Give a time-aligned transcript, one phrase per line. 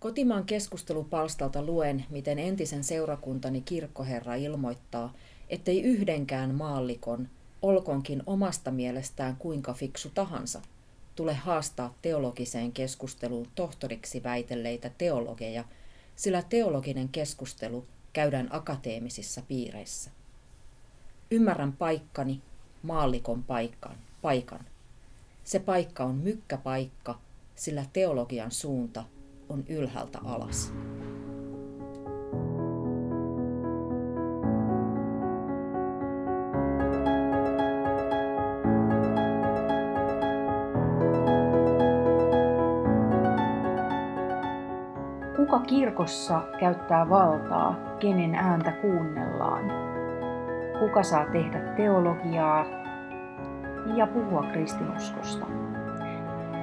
[0.00, 5.12] Kotimaan keskustelupalstalta luen, miten entisen seurakuntani kirkkoherra ilmoittaa,
[5.48, 7.28] ettei yhdenkään maallikon,
[7.62, 10.62] olkonkin omasta mielestään kuinka fiksu tahansa,
[11.16, 15.64] tule haastaa teologiseen keskusteluun tohtoriksi väitelleitä teologeja,
[16.16, 20.10] sillä teologinen keskustelu käydään akateemisissa piireissä.
[21.30, 22.40] Ymmärrän paikkani,
[22.82, 24.64] maallikon paikan, paikan.
[25.44, 27.18] Se paikka on mykkäpaikka,
[27.56, 29.04] sillä teologian suunta
[29.50, 30.72] on ylhäältä alas.
[45.36, 49.64] Kuka kirkossa käyttää valtaa, kenen ääntä kuunnellaan?
[50.78, 52.66] Kuka saa tehdä teologiaa
[53.94, 55.46] ja puhua kristinuskosta?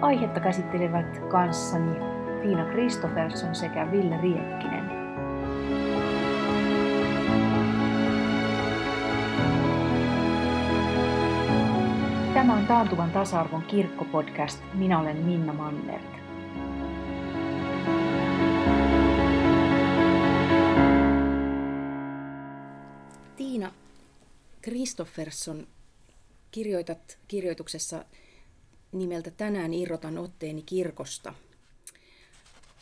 [0.01, 2.16] Aihetta käsittelevät kanssani
[2.47, 4.89] Tiina Kristoffersson sekä Ville Riekkinen.
[12.33, 14.59] Tämä on Taantuvan tasa-arvon kirkkopodcast.
[14.73, 16.17] Minä olen Minna Mannert.
[23.35, 23.71] Tiina
[24.61, 25.67] Kristoffersson,
[26.51, 28.05] kirjoitat kirjoituksessa
[28.91, 31.33] nimeltä Tänään irrotan otteeni kirkosta.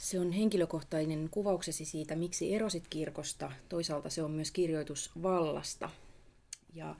[0.06, 3.52] Se on henkilökohtainen kuvauksesi siitä, miksi erosit kirkosta.
[3.70, 5.89] Toisaalta se on myös kirjoitus vallasta.
[6.73, 6.95] Ja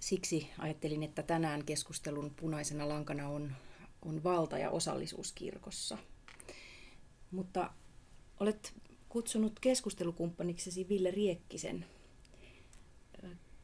[0.00, 3.52] siksi ajattelin, että tänään keskustelun punaisena lankana on,
[4.02, 5.98] on valta ja osallisuus kirkossa.
[7.30, 7.70] Mutta
[8.40, 8.74] olet
[9.08, 11.86] kutsunut keskustelukumppaniksesi Ville Riekkisen.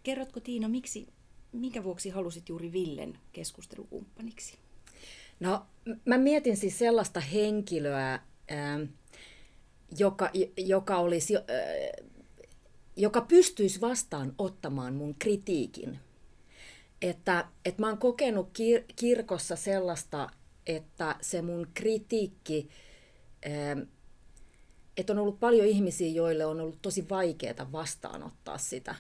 [0.03, 1.07] Kerrotko Tiina, miksi,
[1.53, 4.66] minkä vuoksi halusit juuri Villen keskustelukumppaniksi?
[5.41, 5.67] No,
[6.05, 8.15] mä mietin siis sellaista henkilöä,
[8.53, 8.83] ähm,
[9.99, 11.43] joka, joka, olisi, äh,
[12.97, 15.99] joka pystyisi vastaan ottamaan mun kritiikin.
[17.03, 20.31] Että, että mä oon kokenut kir- kirkossa sellaista,
[20.67, 22.69] että se mun kritiikki,
[23.47, 23.81] ähm,
[24.97, 28.95] että on ollut paljon ihmisiä, joille on ollut tosi vaikeaa vastaanottaa sitä.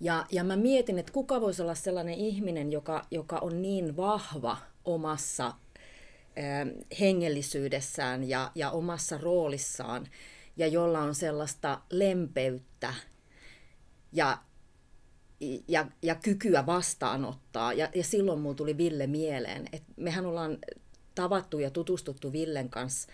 [0.00, 4.56] Ja, ja mä mietin, että kuka voisi olla sellainen ihminen, joka, joka on niin vahva
[4.84, 5.52] omassa
[7.00, 10.06] hengellisyydessään ja, ja omassa roolissaan
[10.56, 12.94] ja jolla on sellaista lempeyttä
[14.12, 14.38] ja,
[15.68, 17.72] ja, ja kykyä vastaanottaa.
[17.72, 20.58] Ja, ja silloin mulla tuli Ville mieleen, että mehän ollaan
[21.14, 23.08] tavattu ja tutustuttu Villen kanssa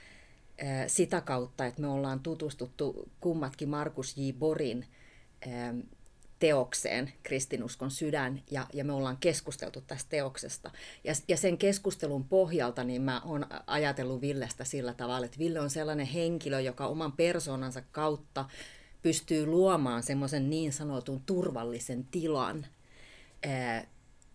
[0.87, 4.31] sitä kautta, että me ollaan tutustuttu kummatkin Markus J.
[4.39, 4.87] Borin
[6.39, 10.71] teokseen, Kristinuskon sydän, ja, ja me ollaan keskusteltu tästä teoksesta.
[11.05, 15.71] Ja, ja sen keskustelun pohjalta niin mä oon ajatellut Villestä sillä tavalla, että Ville on
[15.71, 18.45] sellainen henkilö, joka oman persoonansa kautta
[19.03, 22.67] pystyy luomaan semmoisen niin sanotun turvallisen tilan,
[23.43, 23.87] ää,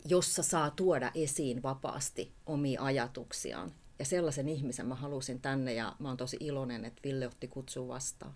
[0.06, 3.72] jossa saa tuoda esiin vapaasti omia ajatuksiaan.
[4.00, 7.88] Ja sellaisen ihmisen mä halusin tänne ja mä oon tosi iloinen, että Ville otti kutsun
[7.88, 8.34] vastaan.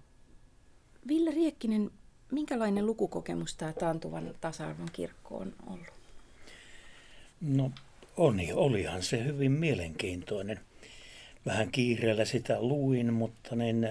[1.07, 1.91] Ville Riekkinen,
[2.31, 5.87] minkälainen lukukokemus tämä taantuvan tasa-arvon kirkko on ollut?
[7.41, 7.71] No
[8.17, 10.59] oli, olihan se hyvin mielenkiintoinen.
[11.45, 13.89] Vähän kiireellä sitä luin, mutta, niin,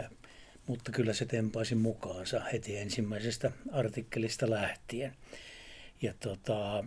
[0.66, 5.12] mutta kyllä se tempaisi mukaansa heti ensimmäisestä artikkelista lähtien.
[6.02, 6.84] Ja tota,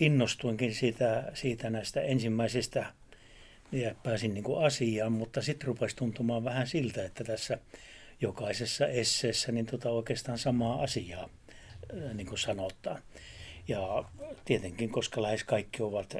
[0.00, 2.92] innostuinkin siitä, siitä näistä ensimmäisistä
[3.72, 7.58] ja pääsin niin kuin asiaan, mutta sitten rupesi tuntumaan vähän siltä, että tässä
[8.20, 11.28] jokaisessa esseessä niin tota oikeastaan samaa asiaa
[12.14, 13.02] niin kuin sanotaan.
[13.68, 14.04] Ja
[14.44, 16.16] tietenkin, koska lähes kaikki ovat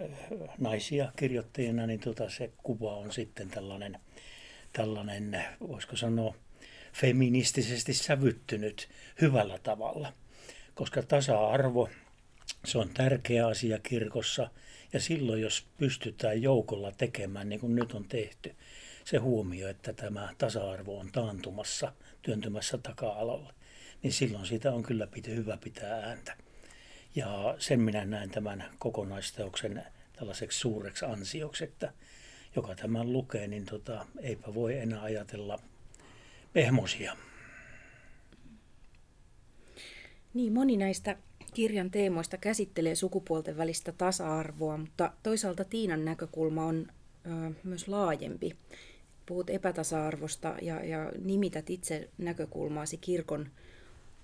[0.59, 3.99] naisia kirjoittajina, niin tota se kuva on sitten tällainen,
[4.73, 6.35] tällainen, voisiko sanoa,
[6.93, 8.89] feministisesti sävyttynyt
[9.21, 10.13] hyvällä tavalla.
[10.75, 11.89] Koska tasa-arvo,
[12.65, 14.51] se on tärkeä asia kirkossa,
[14.93, 18.55] ja silloin jos pystytään joukolla tekemään niin kuin nyt on tehty,
[19.11, 23.53] se huomio, että tämä tasa-arvo on taantumassa, työntymässä taka-alalle,
[24.03, 26.37] niin silloin siitä on kyllä pitä, hyvä pitää ääntä.
[27.15, 31.93] Ja sen minä näen tämän kokonaisteoksen tällaiseksi suureksi ansioksi, että
[32.57, 35.59] joka tämän lukee, niin tota, eipä voi enää ajatella
[36.53, 37.17] pehmosia.
[40.35, 41.17] Niin, moni näistä
[41.55, 46.87] kirjan teemoista käsittelee sukupuolten välistä tasa-arvoa, mutta toisaalta Tiinan näkökulma on
[47.27, 48.57] ö, myös laajempi
[49.29, 53.49] puhut epätasa-arvosta ja, ja nimität itse näkökulmaasi kirkon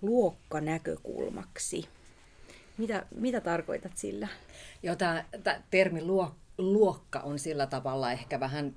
[0.02, 1.88] luokkanäkökulmaksi.
[2.78, 4.28] Mitä, mitä tarkoitat sillä?
[4.82, 5.24] Joo, tämä,
[5.70, 8.76] termi luok, luokka on sillä tavalla ehkä vähän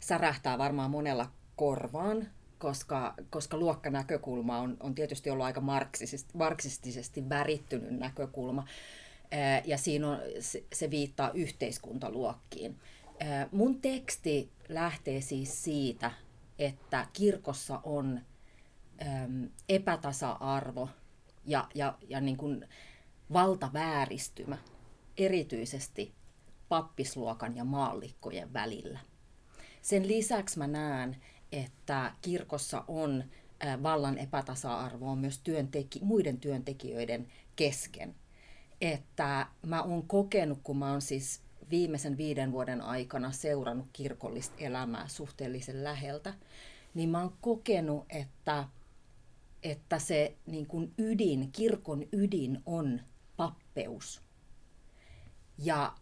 [0.00, 2.28] särähtää varmaan monella korvaan,
[2.58, 8.66] koska, koska luokkanäkökulma on, on tietysti ollut aika marksisesti, marksistisesti värittynyt näkökulma,
[9.64, 10.18] ja siinä on,
[10.72, 12.76] se viittaa yhteiskuntaluokkiin.
[13.52, 16.10] Mun teksti lähtee siis siitä,
[16.58, 18.20] että kirkossa on
[19.68, 20.88] epätasa-arvo
[21.44, 22.68] ja, ja, ja niin kuin
[23.32, 24.58] valtavääristymä,
[25.16, 26.14] erityisesti
[26.68, 28.98] pappisluokan ja maallikkojen välillä.
[29.82, 31.16] Sen lisäksi mä näen,
[31.52, 33.24] että kirkossa on
[33.82, 38.14] vallan epätasa-arvoa myös työnteki, muiden työntekijöiden kesken.
[38.80, 45.08] Että mä oon kokenut, kun mä oon siis viimeisen viiden vuoden aikana seurannut kirkollista elämää
[45.08, 46.34] suhteellisen läheltä,
[46.94, 48.64] niin mä oon kokenut, että,
[49.62, 53.00] että se niin kuin ydin, kirkon ydin on
[53.36, 54.22] pappeus.
[55.58, 55.92] Ja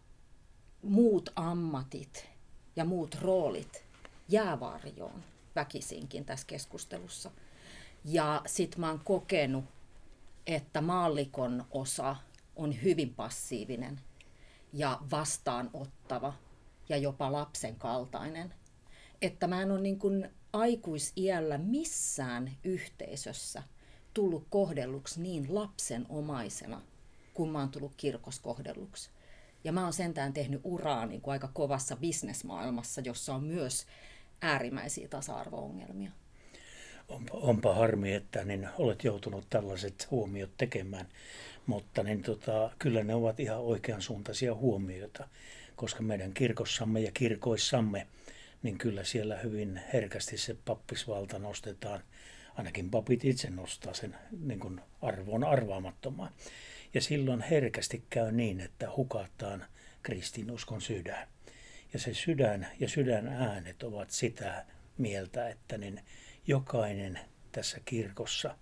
[0.81, 2.29] muut ammatit
[2.75, 3.85] ja muut roolit
[4.29, 5.23] jää varjoon
[5.55, 7.31] väkisinkin tässä keskustelussa.
[8.05, 9.65] Ja sit mä oon kokenut,
[10.47, 12.15] että maallikon osa
[12.55, 13.99] on hyvin passiivinen
[14.73, 16.33] ja vastaanottava
[16.89, 18.53] ja jopa lapsen kaltainen.
[19.21, 23.63] Että mä en ole niin kuin aikuisiällä missään yhteisössä
[24.13, 26.81] tullut kohdelluksi niin lapsenomaisena,
[27.33, 29.09] kun mä oon tullut kirkoskohdelluksi.
[29.63, 33.85] Ja mä oon sentään tehnyt uraa niin kuin aika kovassa bisnesmaailmassa, jossa on myös
[34.41, 36.11] äärimmäisiä tasa-arvo-ongelmia.
[37.11, 41.07] Onpa, onpa harmi, että niin olet joutunut tällaiset huomiot tekemään,
[41.65, 45.27] mutta niin tota, kyllä ne ovat ihan oikeansuuntaisia huomioita,
[45.75, 48.07] koska meidän kirkossamme ja kirkoissamme,
[48.63, 52.03] niin kyllä siellä hyvin herkästi se pappisvalta nostetaan,
[52.55, 54.15] ainakin papit itse nostaa sen
[54.45, 56.31] niin kuin arvoon arvaamattomaan.
[56.93, 59.65] Ja silloin herkästi käy niin, että hukataan
[60.03, 61.27] kristinuskon sydän.
[61.93, 64.65] Ja se sydän ja sydän äänet ovat sitä
[64.97, 66.01] mieltä, että niin
[66.47, 67.19] jokainen
[67.51, 68.57] tässä kirkossa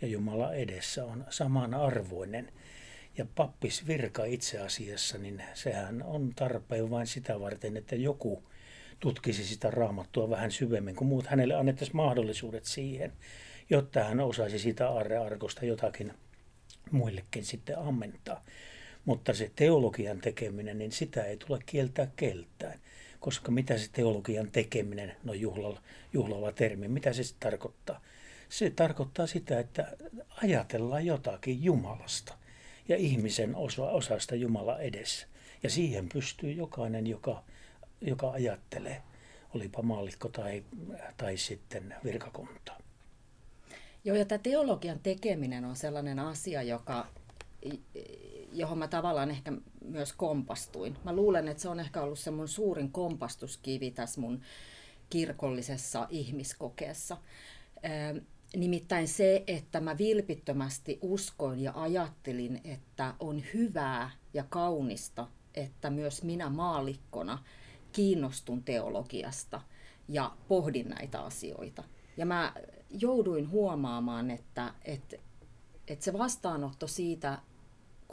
[0.00, 2.52] ja Jumala edessä on samanarvoinen.
[3.18, 8.42] Ja pappisvirka itse asiassa, niin sehän on tarpeen vain sitä varten, että joku
[9.00, 13.12] tutkisi sitä raamattua vähän syvemmin, kun muut hänelle annettaisiin mahdollisuudet siihen,
[13.70, 14.88] jotta hän osaisi sitä
[15.24, 16.12] arkosta jotakin
[16.90, 18.44] muillekin sitten ammentaa.
[19.04, 22.80] Mutta se teologian tekeminen, niin sitä ei tule kieltää keltään.
[23.24, 25.82] Koska mitä se teologian tekeminen, no juhlalla,
[26.12, 28.00] juhlava termi, mitä se sitten tarkoittaa?
[28.48, 29.96] Se tarkoittaa sitä, että
[30.42, 32.34] ajatellaan jotakin Jumalasta
[32.88, 35.26] ja ihmisen osa, osasta Jumala edessä.
[35.62, 37.42] Ja siihen pystyy jokainen, joka,
[38.00, 39.02] joka ajattelee,
[39.54, 40.64] olipa maallikko tai,
[41.16, 42.72] tai sitten virkakunta.
[44.04, 47.06] Joo, ja tämä teologian tekeminen on sellainen asia, joka,
[48.52, 49.52] johon mä tavallaan ehkä
[49.84, 50.96] myös kompastuin.
[51.04, 54.40] Mä luulen, että se on ehkä ollut se mun suurin kompastuskivi tässä mun
[55.10, 57.16] kirkollisessa ihmiskokeessa.
[58.56, 66.22] Nimittäin se, että mä vilpittömästi uskoin ja ajattelin, että on hyvää ja kaunista, että myös
[66.22, 67.38] minä maalikkona
[67.92, 69.60] kiinnostun teologiasta
[70.08, 71.84] ja pohdin näitä asioita.
[72.16, 72.52] Ja mä
[72.90, 75.16] jouduin huomaamaan, että, että,
[75.88, 77.38] että se vastaanotto siitä,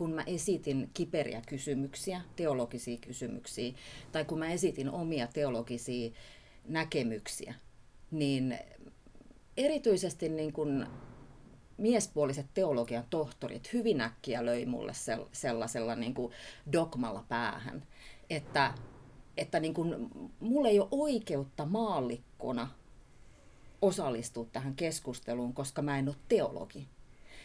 [0.01, 3.73] kun mä esitin kiperiä kysymyksiä, teologisia kysymyksiä,
[4.11, 6.11] tai kun mä esitin omia teologisia
[6.67, 7.53] näkemyksiä,
[8.11, 8.59] niin
[9.57, 10.85] erityisesti niin kuin
[11.77, 14.93] miespuoliset teologian tohtorit hyvin äkkiä löi mulle
[15.31, 16.33] sellaisella niin kuin
[16.71, 17.83] dogmalla päähän,
[18.29, 18.73] että,
[19.37, 22.67] että niin kuin, mulla ei ole oikeutta maallikkona
[23.81, 26.87] osallistua tähän keskusteluun, koska mä en ole teologi.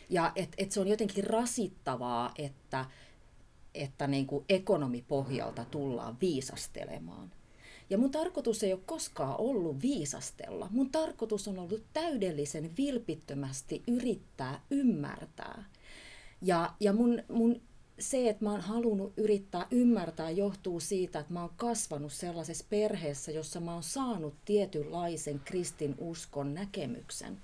[0.08, 2.84] Ja et, et se on jotenkin rasittavaa, että,
[3.74, 7.32] että niin kuin ekonomipohjalta tullaan viisastelemaan.
[7.90, 10.68] Ja mun tarkoitus ei ole koskaan ollut viisastella.
[10.70, 15.64] Mun tarkoitus on ollut täydellisen vilpittömästi yrittää ymmärtää.
[16.42, 17.60] Ja, ja mun, mun
[17.98, 23.32] se, että mä oon halunnut yrittää ymmärtää, johtuu siitä, että mä oon kasvanut sellaisessa perheessä,
[23.32, 27.40] jossa mä oon saanut tietynlaisen kristin uskon näkemyksen.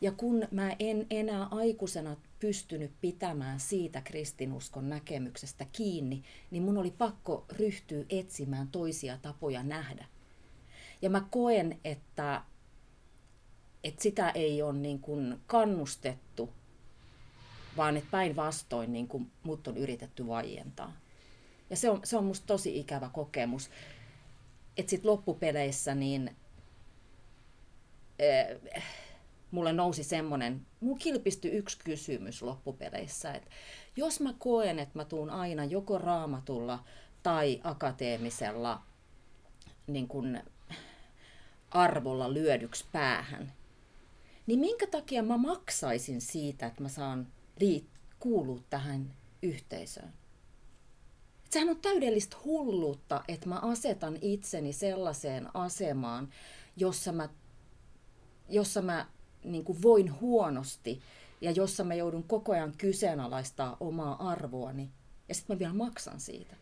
[0.00, 6.90] Ja kun mä en enää aikuisena pystynyt pitämään siitä kristinuskon näkemyksestä kiinni, niin mun oli
[6.90, 10.06] pakko ryhtyä etsimään toisia tapoja nähdä.
[11.02, 12.42] Ja mä koen, että,
[13.84, 16.50] että sitä ei ole niin kuin kannustettu
[17.76, 19.08] vaan että päinvastoin niin
[19.42, 20.92] mut on yritetty vaientaa.
[21.70, 23.70] Ja se on, se on musta tosi ikävä kokemus.
[24.76, 26.36] Että sitten loppupeleissä niin
[28.76, 28.84] äh,
[29.54, 33.50] mulle nousi semmoinen, mun kilpistyi yksi kysymys loppupeleissä, että
[33.96, 36.84] jos mä koen, että mä tuun aina joko raamatulla
[37.22, 38.82] tai akateemisella
[39.86, 40.38] niin kun,
[41.70, 43.52] arvolla lyödyksi päähän,
[44.46, 47.26] niin minkä takia mä maksaisin siitä, että mä saan
[47.60, 50.12] liit- kuulua tähän yhteisöön?
[51.44, 56.28] Et sehän on täydellistä hulluutta, että mä asetan itseni sellaiseen asemaan,
[56.76, 57.28] jossa mä,
[58.48, 59.06] jossa mä
[59.44, 61.00] niin kuin voin huonosti
[61.40, 64.90] ja jossa mä joudun koko ajan kyseenalaistaa omaa arvoani
[65.28, 66.56] ja sitten mä vielä maksan siitä.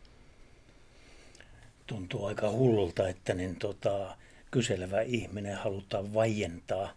[1.87, 4.17] Tuntuu aika hullulta, että niin tota,
[4.51, 6.93] kyselevä ihminen halutaan vaientaa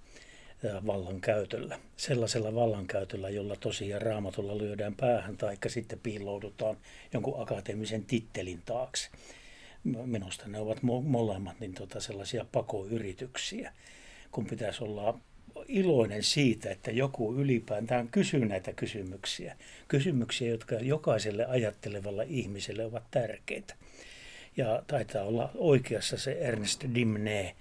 [0.87, 1.79] vallankäytöllä.
[1.97, 6.77] Sellaisella vallankäytöllä, jolla tosiaan raamatulla lyödään päähän tai sitten piiloudutaan
[7.13, 9.09] jonkun akateemisen tittelin taakse.
[9.85, 13.73] Minusta ne ovat molemmat niin tota sellaisia pakoyrityksiä,
[14.33, 15.19] kun pitäisi olla
[15.69, 19.57] iloinen siitä, että joku ylipäätään kysyy näitä kysymyksiä.
[19.89, 23.75] Kysymyksiä, jotka jokaiselle ajattelevalle ihmiselle ovat tärkeitä.
[24.57, 27.55] Ja taitaa olla oikeassa se Ernest Dimne,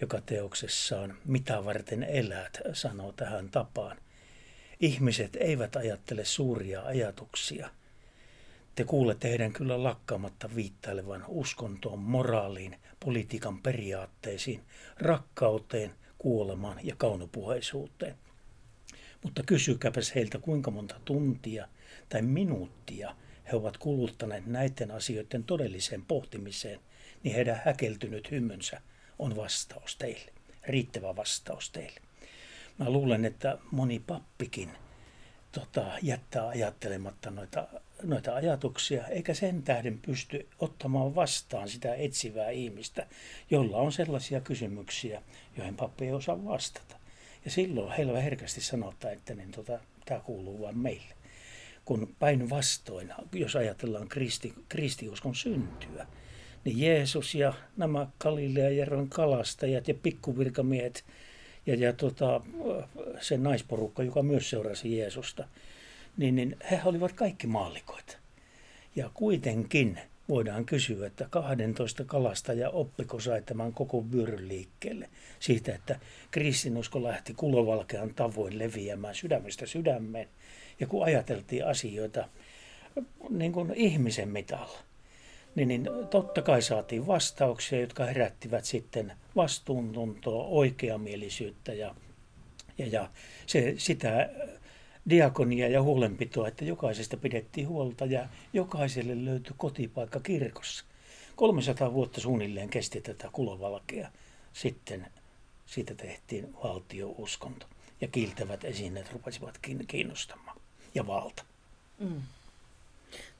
[0.00, 3.96] joka teoksessaan Mitä varten elät sanoo tähän tapaan.
[4.80, 7.70] Ihmiset eivät ajattele suuria ajatuksia.
[8.74, 14.60] Te kuulette heidän kyllä lakkaamatta viittailevan uskontoon, moraaliin, politiikan periaatteisiin,
[14.96, 18.14] rakkauteen, kuolemaan ja kaunopuheisuuteen.
[19.22, 21.68] Mutta kysykääpäs heiltä kuinka monta tuntia
[22.08, 23.16] tai minuuttia
[23.52, 26.80] he ovat kuluttaneet näiden asioiden todelliseen pohtimiseen,
[27.22, 28.80] niin heidän häkeltynyt hymynsä
[29.18, 30.32] on vastaus teille,
[30.66, 32.00] riittävä vastaus teille.
[32.78, 34.70] Mä luulen, että moni pappikin
[35.52, 37.68] tota, jättää ajattelematta noita,
[38.02, 43.06] noita ajatuksia, eikä sen tähden pysty ottamaan vastaan sitä etsivää ihmistä,
[43.50, 45.22] jolla on sellaisia kysymyksiä,
[45.56, 46.96] joihin pappi ei osaa vastata.
[47.44, 51.14] Ja silloin heillä herkästi sanotaan, että niin, tota, tämä kuuluu vain meille.
[51.84, 56.06] Kun päinvastoin, jos ajatellaan kristi, kristiuskon syntyä,
[56.64, 61.04] niin Jeesus ja nämä Galileajärven kalastajat ja pikkuvirkamiehet
[61.66, 62.40] ja, ja tota,
[63.20, 65.48] se naisporukka, joka myös seurasi Jeesusta,
[66.16, 68.16] niin, niin he olivat kaikki maallikoita.
[68.96, 69.98] Ja kuitenkin
[70.28, 75.08] voidaan kysyä, että 12 kalastaja oppiko sai tämän koko vyöryn liikkeelle
[75.40, 76.00] siitä, että
[76.30, 80.28] kristinusko lähti kulovalkean tavoin leviämään sydämestä sydämeen.
[80.80, 82.28] Ja kun ajateltiin asioita
[83.28, 84.78] niin kuin ihmisen mitalla,
[85.54, 91.94] niin, niin totta kai saatiin vastauksia, jotka herättivät sitten vastuuntuntoa, oikeamielisyyttä ja,
[92.78, 93.10] ja, ja
[93.46, 94.30] se, sitä
[95.10, 100.84] diakonia ja huolenpitoa, että jokaisesta pidettiin huolta ja jokaiselle löytyi kotipaikka kirkossa.
[101.36, 104.10] 300 vuotta suunnilleen kesti tätä kulovalkea.
[104.52, 105.06] Sitten
[105.66, 107.66] siitä tehtiin valtiouskonto
[108.00, 110.60] ja kiiltävät esineet rupesivat kiinnostamaan
[110.94, 111.44] ja valta.
[111.98, 112.22] Mm.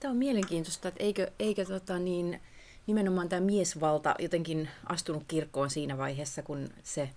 [0.00, 2.40] Tämä on mielenkiintoista, että eikö, eikö tota niin,
[2.86, 7.10] nimenomaan tämä miesvalta jotenkin astunut kirkkoon siinä vaiheessa, kun se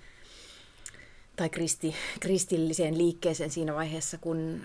[1.42, 4.62] tai kristi, kristilliseen liikkeeseen siinä vaiheessa, kun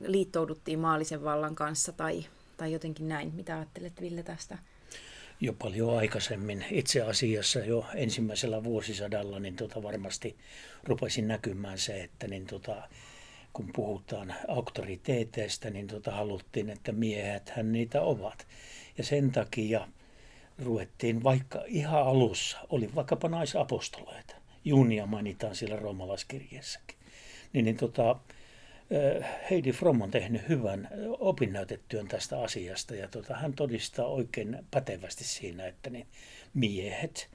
[0.00, 2.24] liittouduttiin maallisen vallan kanssa tai,
[2.56, 3.34] tai jotenkin näin.
[3.34, 4.58] Mitä ajattelet Ville tästä?
[5.40, 6.64] Jo paljon aikaisemmin.
[6.70, 10.36] Itse asiassa jo ensimmäisellä vuosisadalla niin tota varmasti
[10.84, 12.88] rupesin näkymään se, että niin tota,
[13.52, 18.46] kun puhutaan auktoriteeteista, niin tota haluttiin, että miehethän niitä ovat.
[18.98, 19.88] Ja sen takia
[20.58, 24.37] ruvettiin, vaikka ihan alussa, oli vaikkapa naisapostoleita.
[24.64, 26.98] Junia mainitaan siellä roomalaiskirjeessäkin.
[27.52, 28.20] Niin, niin tota,
[29.50, 30.88] Heidi Fromm on tehnyt hyvän
[31.18, 36.06] opinnäytetyön tästä asiasta ja tota, hän todistaa oikein pätevästi siinä, että niin
[36.54, 37.30] miehet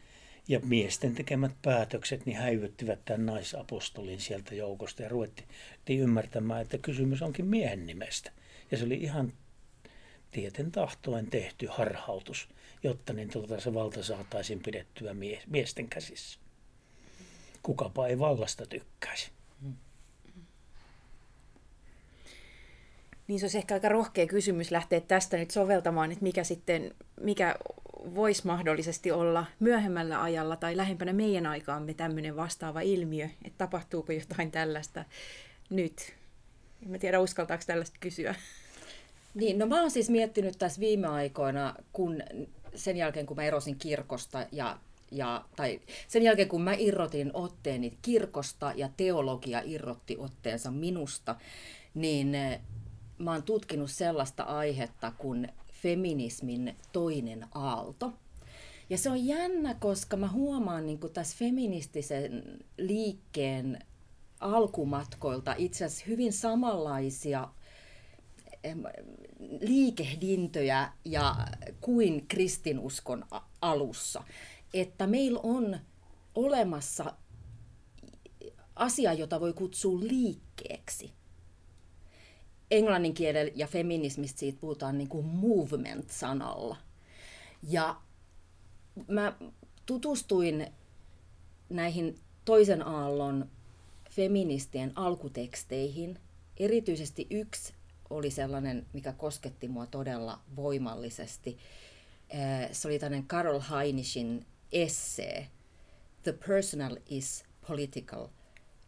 [0.48, 7.22] ja miesten tekemät päätökset niin häivyttivät tämän naisapostolin sieltä joukosta ja ruvettiin ymmärtämään, että kysymys
[7.22, 8.32] onkin miehen nimestä.
[8.72, 9.34] Ja se oli ihan
[10.32, 12.50] tieten tahtoen tehty harhautus,
[12.84, 16.40] jotta niin tuota, se valta saataisiin pidettyä mie- miesten käsissä.
[17.64, 19.32] Kukapa ei vallasta tykkäisi.
[23.28, 27.56] Niin se olisi ehkä aika rohkea kysymys lähteä tästä nyt soveltamaan, että mikä sitten, mikä
[28.16, 34.52] voisi mahdollisesti olla myöhemmällä ajalla tai lähempänä meidän aikaamme tämmöinen vastaava ilmiö, että tapahtuuko jotain
[34.52, 35.06] tällaista
[35.70, 36.14] nyt.
[36.94, 38.36] En tiedä, uskaltaako tällaista kysyä.
[39.34, 42.24] Niin, no mä oon siis miettinyt tässä viime aikoina, kun
[42.76, 44.80] sen jälkeen kun mä erosin kirkosta ja,
[45.18, 51.36] ja tai sen jälkeen kun mä irrotin otteeni kirkosta ja teologia irrotti otteensa minusta,
[51.94, 52.60] niin eh,
[53.18, 58.14] mä oon tutkinut sellaista aihetta kuin feminismin toinen aalto.
[58.90, 62.44] Ja se on jännä, koska mä huomaan niin tässä feministisen
[62.78, 63.80] liikkeen
[64.40, 67.50] alkumatkoilta itse asiassa hyvin samanlaisia
[69.62, 71.36] liikehdintöjä ja
[71.82, 73.26] kuin kristinuskon
[73.62, 74.24] alussa.
[74.74, 75.80] Että meillä on
[76.36, 77.14] olemassa
[78.76, 81.14] asia, jota voi kutsua liikkeeksi.
[82.72, 86.78] Englannin kielellä ja feminismistä siitä puhutaan niin kuin movement-sanalla.
[87.64, 88.02] Ja
[89.08, 89.34] mä
[89.86, 90.68] tutustuin
[91.70, 93.50] näihin toisen aallon
[94.10, 96.20] feministien alkuteksteihin.
[96.58, 97.74] Erityisesti yksi
[98.10, 101.58] oli sellainen, mikä kosketti mua todella voimallisesti.
[102.72, 105.48] Se oli tämmöinen Carol Heinishin essee,
[106.24, 108.28] The Personal is Political,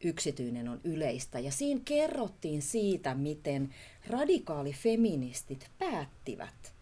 [0.04, 1.39] yksityinen on yleistä.
[1.39, 3.74] Ja siinä kerrottiin siitä, miten
[4.08, 6.75] radikaalifeministit päättivät,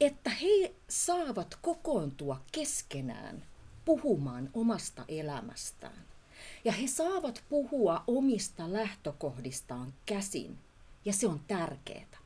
[0.00, 3.42] että he saavat kokoontua keskenään
[3.84, 6.04] puhumaan omasta elämästään.
[6.64, 10.58] Ja he saavat puhua omista lähtökohdistaan käsin,
[11.04, 12.18] ja se on tärkeää.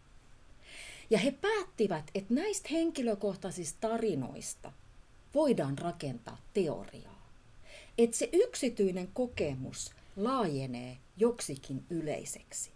[1.10, 4.72] Ja he päättivät, että näistä henkilökohtaisista tarinoista
[5.34, 7.28] voidaan rakentaa teoriaa.
[7.98, 12.70] Että se yksityinen kokemus laajenee joksikin yleiseksi.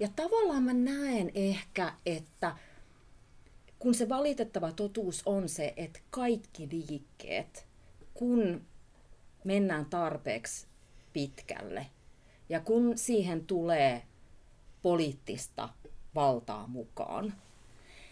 [0.00, 2.56] Ja tavallaan mä näen ehkä, että
[3.78, 7.66] kun se valitettava totuus on se, että kaikki liikkeet,
[8.14, 8.62] kun
[9.44, 10.66] mennään tarpeeksi
[11.12, 11.86] pitkälle
[12.48, 14.02] ja kun siihen tulee
[14.82, 15.68] poliittista
[16.14, 17.34] valtaa mukaan,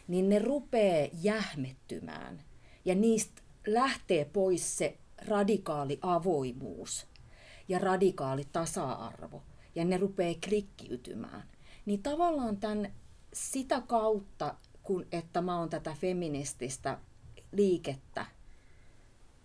[0.09, 2.43] niin ne rupeaa jähmettymään
[2.85, 7.07] ja niistä lähtee pois se radikaali avoimuus
[7.69, 9.43] ja radikaali tasa-arvo
[9.75, 11.43] ja ne rupeaa klikkiytymään.
[11.87, 12.93] Niin tavallaan tämän,
[13.33, 16.99] sitä kautta, kun, että mä oon tätä feminististä
[17.53, 18.27] liikettä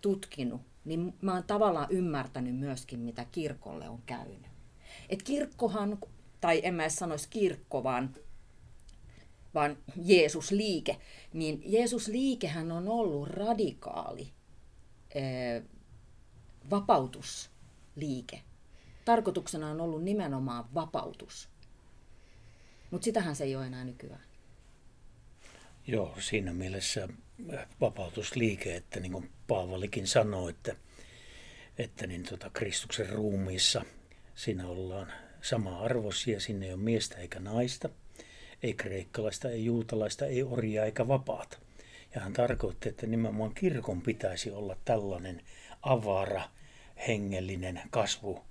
[0.00, 4.46] tutkinut, niin mä oon tavallaan ymmärtänyt myöskin, mitä kirkolle on käynyt.
[5.08, 5.98] Et kirkkohan,
[6.40, 8.14] tai en mä edes sanoisi kirkko, vaan,
[9.56, 10.96] vaan Jeesus-liike,
[11.32, 14.32] niin Jeesus-liikehän on ollut radikaali
[15.14, 15.62] ee,
[16.70, 18.40] vapautusliike.
[19.04, 21.48] Tarkoituksena on ollut nimenomaan vapautus.
[22.90, 24.24] Mutta sitähän se ei ole enää nykyään.
[25.86, 27.08] Joo, siinä mielessä
[27.80, 30.76] vapautusliike, että niin kuin Paavalikin sanoi, että,
[31.78, 33.84] että niin tota Kristuksen ruumiissa
[34.34, 37.88] siinä ollaan sama arvoisia, sinne ei ole miestä eikä naista,
[38.62, 41.58] ei kreikkalaista, ei juutalaista, ei orjaa eikä vapaata.
[42.14, 45.42] Ja hän tarkoitti, että nimenomaan kirkon pitäisi olla tällainen
[45.82, 46.42] avara,
[47.08, 48.44] hengellinen kasvu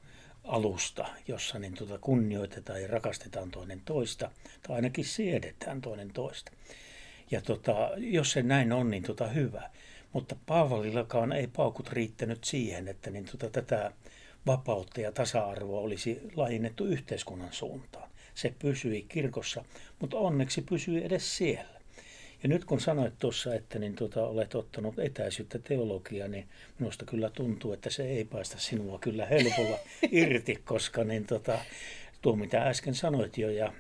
[0.44, 4.32] alusta, jossa niin tuota kunnioitetaan ja rakastetaan toinen toista,
[4.68, 6.52] tai ainakin siedetään toinen toista.
[7.32, 9.70] Ja tota, jos se näin on, niin tota hyvä.
[10.13, 13.91] Mutta Paavalillakaan ei paukut riittänyt siihen, että niin tota, tätä
[14.46, 18.10] vapautta ja tasa-arvoa olisi laajennettu yhteiskunnan suuntaan.
[18.36, 19.65] Se pysyi kirkossa,
[20.00, 21.76] mutta onneksi pysyi edes siellä.
[22.43, 26.48] Ja nyt kun sanoit tuossa, että niin tota, olet ottanut etäisyyttä teologiaan, niin
[26.80, 29.80] minusta kyllä tuntuu, että se ei päästä sinua kyllä helpolla
[30.12, 31.60] irti, koska niin tota,
[32.21, 33.74] tuo mitä äsken sanoit jo ja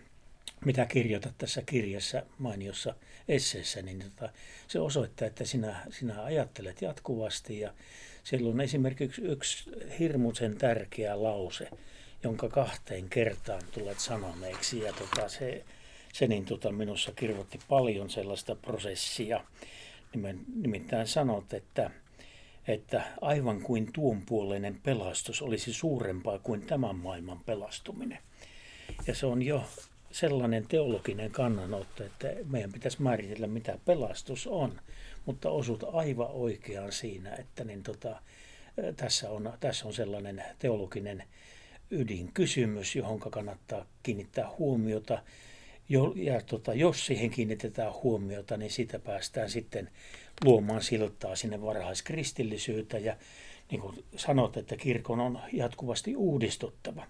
[0.65, 2.95] mitä kirjoitat tässä kirjassa mainiossa
[3.27, 4.29] esseessä, niin tota,
[4.67, 7.73] se osoittaa, että sinä, sinä ajattelet jatkuvasti ja
[8.23, 11.69] siellä on esimerkiksi yksi hirmuisen tärkeä lause,
[12.25, 15.65] jonka kahteen kertaan tulet sanoneeksi ja tota, se,
[16.13, 19.43] se niin tota, minussa kirvoitti paljon sellaista prosessia.
[20.55, 21.91] Nimittäin sanot, että,
[22.67, 28.19] että aivan kuin tuon puoleinen pelastus olisi suurempaa kuin tämän maailman pelastuminen.
[29.07, 29.63] Ja se on jo
[30.11, 34.81] sellainen teologinen kannanotto, että meidän pitäisi määritellä, mitä pelastus on,
[35.25, 38.21] mutta osut aivan oikeaan siinä, että niin tota,
[38.97, 41.23] tässä, on, tässä on sellainen teologinen
[41.91, 45.23] ydinkysymys, johon kannattaa kiinnittää huomiota.
[46.15, 49.89] Ja tota, jos siihen kiinnitetään huomiota, niin sitä päästään sitten
[50.43, 52.97] luomaan siltaa sinne varhaiskristillisyyttä.
[52.97, 53.17] Ja
[53.71, 57.07] niin kuin sanot, että kirkon on jatkuvasti uudistuttava.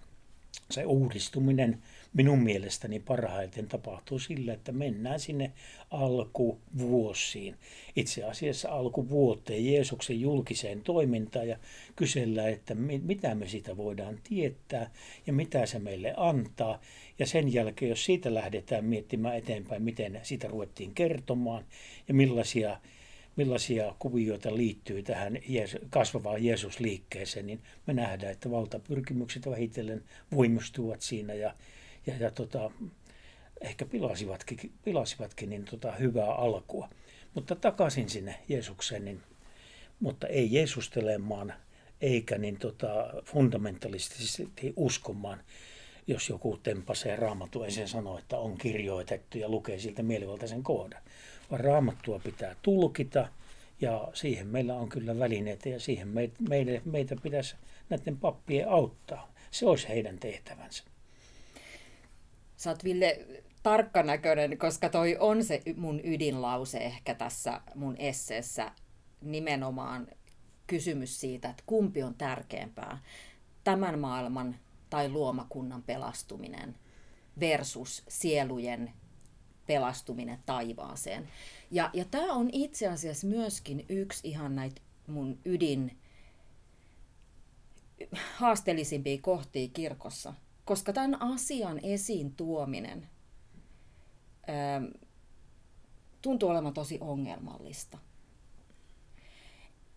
[0.70, 1.82] Se uudistuminen
[2.16, 5.52] minun mielestäni parhaiten tapahtuu sillä, että mennään sinne
[5.90, 7.56] alkuvuosiin.
[7.96, 11.56] Itse asiassa alkuvuoteen Jeesuksen julkiseen toimintaan ja
[11.96, 14.90] kysellään, että mitä me sitä voidaan tietää
[15.26, 16.80] ja mitä se meille antaa.
[17.18, 21.64] Ja sen jälkeen, jos siitä lähdetään miettimään eteenpäin, miten sitä ruvettiin kertomaan
[22.08, 22.80] ja millaisia
[23.36, 25.38] millaisia kuvioita liittyy tähän
[25.90, 31.54] kasvavaan Jeesus-liikkeeseen, niin me nähdään, että valtapyrkimykset vähitellen voimistuvat siinä ja
[32.06, 32.70] ja, ja tota,
[33.60, 36.88] ehkä pilasivatkin, pilasivatkin niin tota hyvää alkua.
[37.34, 39.22] Mutta takaisin sinne Jeesukseen, niin,
[40.00, 41.54] mutta ei Jeesustelemaan
[42.00, 45.40] eikä niin tota fundamentalistisesti uskomaan,
[46.06, 51.02] jos joku tempasee raamattua ja sen sanoo, että on kirjoitettu ja lukee siltä mielivaltaisen kohdan.
[51.50, 53.28] Vaan raamattua pitää tulkita
[53.80, 56.36] Ja siihen meillä on kyllä välineitä ja siihen meitä,
[56.84, 57.56] meitä pitäisi
[57.90, 59.32] näiden pappien auttaa.
[59.50, 60.84] Se olisi heidän tehtävänsä.
[62.56, 63.26] Sä oot Ville
[63.62, 68.72] tarkkanäköinen, koska toi on se mun ydinlause ehkä tässä mun esseessä
[69.20, 70.08] nimenomaan
[70.66, 72.98] kysymys siitä, että kumpi on tärkeämpää,
[73.64, 74.56] tämän maailman
[74.90, 76.74] tai luomakunnan pelastuminen
[77.40, 78.92] versus sielujen
[79.66, 81.28] pelastuminen taivaaseen.
[81.70, 85.98] Ja, ja tämä on itse asiassa myöskin yksi ihan näitä mun ydin
[88.36, 90.34] haasteellisimpia kohtia kirkossa,
[90.66, 93.08] koska tämän asian esiin tuominen
[94.46, 94.82] ää,
[96.22, 97.98] tuntuu olevan tosi ongelmallista.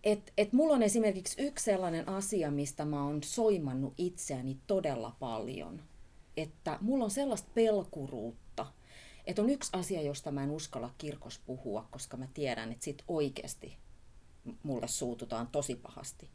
[0.04, 5.82] Et, et mulla on esimerkiksi yksi sellainen asia, mistä mä oon soimannut itseäni todella paljon,
[6.36, 8.66] että mulla on sellaista pelkuruutta,
[9.26, 13.04] että on yksi asia, josta mä en uskalla kirkos puhua, koska mä tiedän, että sit
[13.08, 13.76] oikeasti
[14.62, 16.30] mulle suututaan tosi pahasti.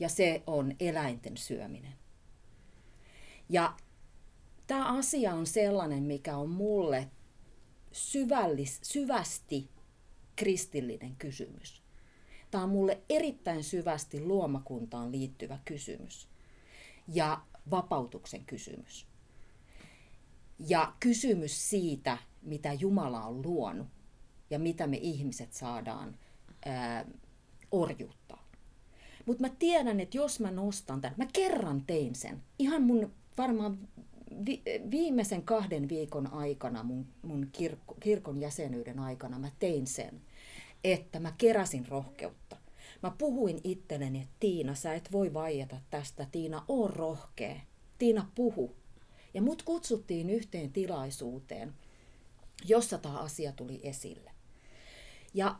[0.00, 2.01] Ja se on eläinten syöminen.
[3.48, 3.76] Ja
[4.66, 7.10] tämä asia on sellainen, mikä on mulle
[7.92, 9.70] syvällis, syvästi
[10.36, 11.82] kristillinen kysymys.
[12.50, 16.28] Tämä on mulle erittäin syvästi luomakuntaan liittyvä kysymys
[17.08, 19.06] ja vapautuksen kysymys.
[20.68, 23.86] Ja kysymys siitä, mitä Jumala on luonut
[24.50, 26.18] ja mitä me ihmiset saadaan
[26.64, 27.04] ää,
[27.70, 28.48] orjuuttaa.
[29.26, 33.78] Mutta mä tiedän, että jos mä nostan tämän, mä kerran tein sen, ihan mun varmaan
[34.46, 40.22] vi, viimeisen kahden viikon aikana, mun, mun kirkko, kirkon jäsenyyden aikana, mä tein sen,
[40.84, 42.56] että mä keräsin rohkeutta.
[43.02, 46.26] Mä puhuin itselleni, että Tiina, sä et voi vaieta tästä.
[46.32, 47.56] Tiina, on rohkea.
[47.98, 48.76] Tiina, puhu.
[49.34, 51.74] Ja mut kutsuttiin yhteen tilaisuuteen,
[52.64, 54.30] jossa tämä asia tuli esille.
[55.34, 55.58] Ja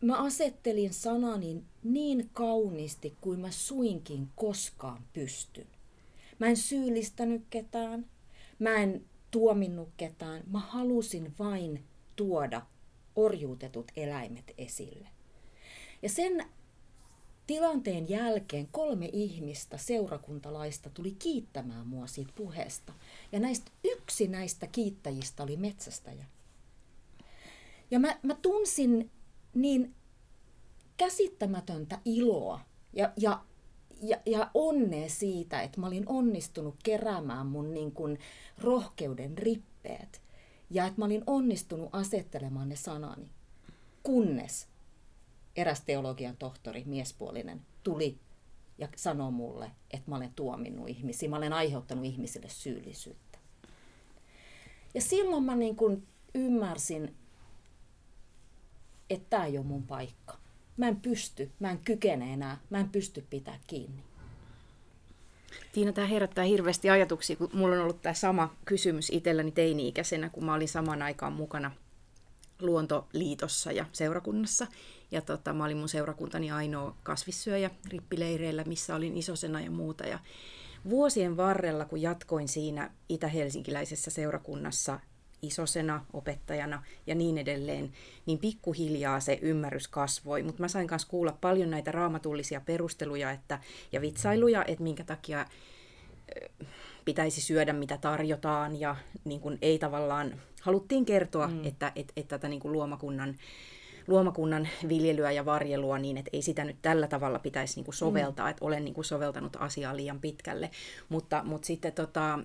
[0.00, 5.66] mä asettelin sanani niin kauniisti kuin mä suinkin koskaan pystyn.
[6.40, 8.06] Mä en syyllistänyt ketään,
[8.58, 11.84] mä en tuominnut ketään, mä halusin vain
[12.16, 12.62] tuoda
[13.16, 15.08] orjuutetut eläimet esille.
[16.02, 16.44] Ja sen
[17.46, 22.92] tilanteen jälkeen kolme ihmistä seurakuntalaista tuli kiittämään mua siitä puheesta.
[23.32, 26.24] Ja näistä yksi näistä kiittäjistä oli metsästäjä.
[27.90, 29.10] Ja mä, mä tunsin
[29.54, 29.94] niin
[30.96, 32.60] käsittämätöntä iloa
[32.92, 33.44] ja, ja,
[34.02, 38.18] ja, ja onnea siitä, että mä olin onnistunut keräämään mun niin kuin
[38.58, 40.22] rohkeuden rippeet.
[40.70, 43.28] Ja että mä olin onnistunut asettelemaan ne sanani.
[44.02, 44.68] Kunnes
[45.56, 48.18] eräs teologian tohtori, miespuolinen, tuli
[48.78, 53.38] ja sanoi mulle, että mä olen tuominnut ihmisiä, mä olen aiheuttanut ihmisille syyllisyyttä.
[54.94, 57.16] Ja silloin mä niin kuin ymmärsin,
[59.10, 60.39] että tämä ei ole mun paikka.
[60.80, 64.02] Mä en pysty, mä en kykene enää, mä en pysty pitää kiinni.
[65.72, 70.44] Tiina, tämä herättää hirveästi ajatuksia, kun mulla on ollut tämä sama kysymys itselläni teini-ikäisenä, kun
[70.44, 71.70] mä olin saman aikaan mukana
[72.60, 74.66] Luontoliitossa ja seurakunnassa.
[75.10, 80.04] Ja tota, mä olin mun seurakuntani ainoa kasvissyöjä rippileireillä, missä olin isosena ja muuta.
[80.04, 80.18] Ja
[80.90, 85.00] vuosien varrella, kun jatkoin siinä itä-helsinkiläisessä seurakunnassa
[85.42, 87.92] isosena opettajana ja niin edelleen,
[88.26, 90.42] niin pikkuhiljaa se ymmärrys kasvoi.
[90.42, 93.58] Mutta mä sain myös kuulla paljon näitä raamatullisia perusteluja että,
[93.92, 95.46] ja vitsailuja, että minkä takia
[97.04, 101.64] pitäisi syödä mitä tarjotaan ja niin kun ei tavallaan, haluttiin kertoa, mm.
[101.64, 103.34] että, että, että tätä niin kuin luomakunnan
[104.06, 108.46] luomakunnan viljelyä ja varjelua niin, että ei sitä nyt tällä tavalla pitäisi niin kuin soveltaa,
[108.46, 108.50] mm.
[108.50, 110.70] että olen niin kuin soveltanut asiaa liian pitkälle.
[111.08, 112.38] Mutta, mutta sitten tota,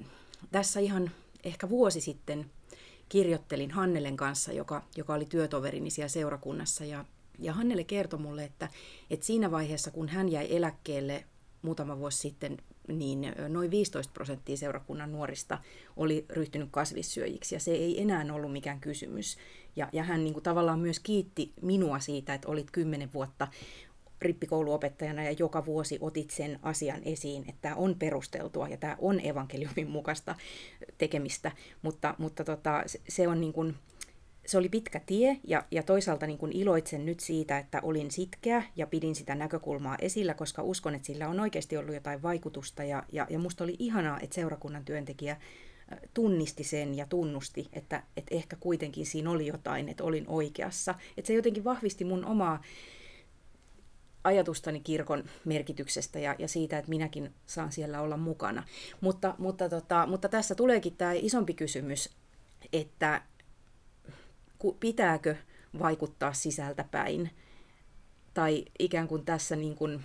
[0.52, 1.12] tässä ihan
[1.44, 2.46] ehkä vuosi sitten
[3.10, 7.06] kirjoittelin Hannelen kanssa, joka, joka oli työtoverini siellä seurakunnassa ja,
[7.40, 8.70] ja Hannele kertoi mulle, että,
[9.10, 11.26] että siinä vaiheessa, kun hän jäi eläkkeelle
[11.62, 15.58] muutama vuosi sitten, niin noin 15 prosenttia seurakunnan nuorista
[15.98, 19.38] oli ryhtynyt kasvissyöjiksi ja se ei enää ollut mikään kysymys.
[19.76, 23.48] Ja, ja hän niin kuin tavallaan myös kiitti minua siitä, että olit kymmenen vuotta
[24.26, 29.26] rippikouluopettajana ja joka vuosi otit sen asian esiin, että tämä on perusteltua ja tämä on
[29.26, 30.36] evankeliumin mukaista
[30.98, 33.76] tekemistä, mutta, mutta tota, se on niin kuin,
[34.46, 38.64] se oli pitkä tie ja, ja toisaalta niin kuin iloitsen nyt siitä, että olin sitkeä
[38.76, 43.04] ja pidin sitä näkökulmaa esillä, koska uskon, että sillä on oikeasti ollut jotain vaikutusta ja,
[43.12, 45.38] ja, ja musta oli ihanaa, että seurakunnan työntekijä
[46.14, 50.96] tunnisti sen ja tunnusti, että, että ehkä kuitenkin siinä oli jotain, että olin oikeassa.
[51.18, 52.62] Että se jotenkin vahvisti mun omaa
[54.26, 58.64] ajatustani kirkon merkityksestä ja, ja siitä, että minäkin saan siellä olla mukana.
[59.02, 62.10] Mutta, mutta, tota, mutta tässä tuleekin tämä isompi kysymys,
[62.74, 63.22] että
[64.80, 65.36] pitääkö
[65.80, 67.32] vaikuttaa sisältäpäin
[68.34, 70.04] tai ikään kuin tässä niin kuin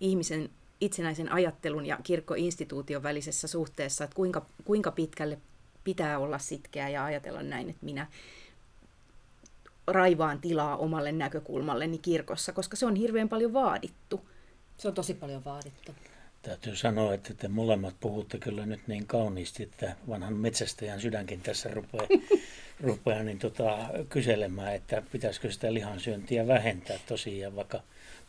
[0.00, 5.38] ihmisen itsenäisen ajattelun ja kirkkoinstituution välisessä suhteessa, että kuinka, kuinka pitkälle
[5.84, 8.06] pitää olla sitkeä ja ajatella näin, että minä
[9.86, 14.28] raivaan tilaa omalle näkökulmalleni kirkossa, koska se on hirveän paljon vaadittu.
[14.78, 15.94] Se on tosi paljon vaadittu.
[16.42, 21.70] Täytyy sanoa, että te molemmat puhutte kyllä nyt niin kauniisti, että vanhan metsästäjän sydänkin tässä
[21.70, 22.06] rupeaa,
[22.80, 27.82] rupeaa niin tota, kyselemään, että pitäisikö sitä lihansyöntiä vähentää tosiaan, vaikka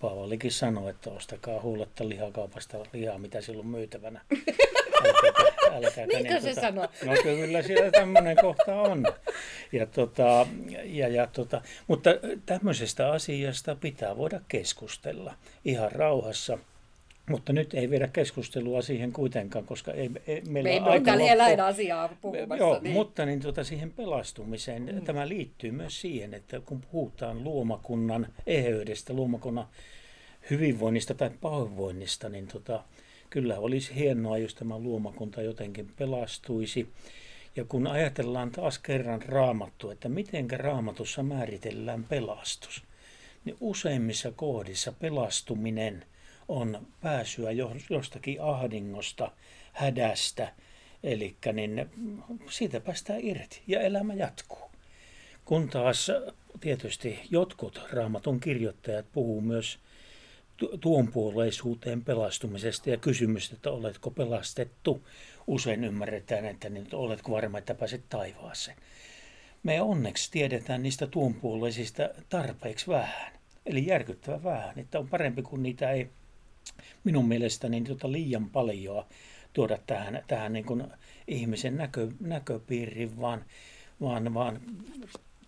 [0.04, 4.22] Paavalikin sanoi, että ostakaa huuletta lihakaupasta lihaa, mitä silloin myytävänä.
[5.06, 6.88] Älkääkä, älkääkä niin, niin, se tota, sanoo?
[7.06, 9.06] No kyllä siellä tämmöinen kohta on.
[9.72, 10.48] Ja tota,
[10.84, 12.10] ja, ja tota, mutta
[12.46, 15.34] tämmöisestä asiasta pitää voida keskustella
[15.66, 16.58] ihan rauhassa–
[17.30, 21.32] mutta nyt ei viedä keskustelua siihen kuitenkaan, koska ei, ei meillä Me ei aika ole
[21.32, 22.56] eläinasiaa puhumassa.
[22.56, 22.94] Joo, niin.
[22.94, 25.02] mutta niin tuota, siihen pelastumiseen, mm.
[25.02, 29.68] tämä liittyy myös siihen, että kun puhutaan luomakunnan eheydestä, luomakunnan
[30.50, 32.84] hyvinvoinnista tai pahoinvoinnista, niin tota,
[33.30, 36.90] kyllä olisi hienoa, jos tämä luomakunta jotenkin pelastuisi.
[37.56, 42.84] Ja kun ajatellaan taas kerran raamattu, että miten raamatussa määritellään pelastus,
[43.46, 46.06] niin useimmissa kohdissa pelastuminen–
[46.48, 47.50] on pääsyä
[47.90, 49.32] jostakin ahdingosta,
[49.74, 50.54] hädästä,
[51.04, 51.90] eli niin
[52.50, 54.72] siitä päästään irti ja elämä jatkuu.
[55.46, 56.12] Kun taas
[56.60, 59.80] tietysti jotkut raamatun kirjoittajat puhuu myös
[60.82, 65.08] tuonpuoleisuuteen pelastumisesta ja kysymys, että oletko pelastettu.
[65.48, 68.78] Usein ymmärretään, että niin, oletko varma, että pääset taivaaseen.
[69.64, 73.34] Me onneksi tiedetään niistä tuonpuoleisista tarpeeksi vähän.
[73.66, 76.10] Eli järkyttävä vähän, että on parempi kuin niitä ei
[77.04, 79.06] minun mielestäni niin tota liian paljon
[79.54, 80.84] tuoda tähän, tähän niin kuin
[81.28, 83.46] ihmisen näkö, näköpiiriin, vaan,
[84.02, 84.62] vaan, vaan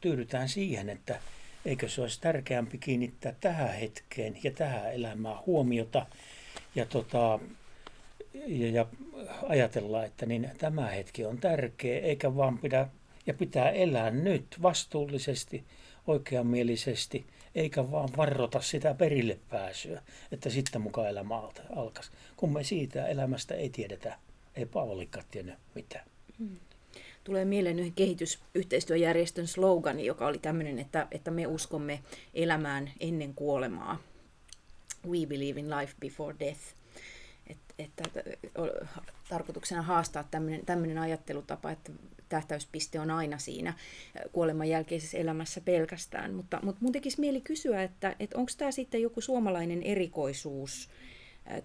[0.02, 1.20] tyydytään siihen, että
[1.66, 6.06] eikö se olisi tärkeämpi kiinnittää tähän hetkeen ja tähän elämään huomiota
[6.76, 7.40] ja, tota,
[8.34, 8.86] ja, ja
[9.50, 12.88] ajatella, että niin tämä hetki on tärkeä, eikä vaan pidä
[13.28, 15.64] ja pitää elää nyt vastuullisesti,
[16.08, 21.36] oikeamielisesti eikä vaan varrota sitä perille pääsyä, että sitten mukaan elämä
[21.76, 22.12] alkaisi.
[22.38, 24.18] Kun me siitä elämästä ei tiedetä,
[24.56, 26.06] ei Paavalikaan tiennyt mitään.
[26.40, 26.58] Hmm.
[27.24, 32.00] Tulee mieleen yhden kehitysyhteistyöjärjestön slogani, joka oli tämmöinen, että, että me uskomme
[32.34, 34.00] elämään ennen kuolemaa.
[35.08, 36.62] We believe in life before death.
[37.48, 38.04] Et, että
[39.30, 40.24] tarkoituksena haastaa
[40.66, 41.92] tämmöinen ajattelutapa, että
[42.30, 43.74] tähtäyspiste on aina siinä
[44.32, 46.34] kuoleman jälkeisessä elämässä pelkästään.
[46.34, 50.90] Mutta, mutta mun tekisi mieli kysyä, että, että onko tämä sitten joku suomalainen erikoisuus,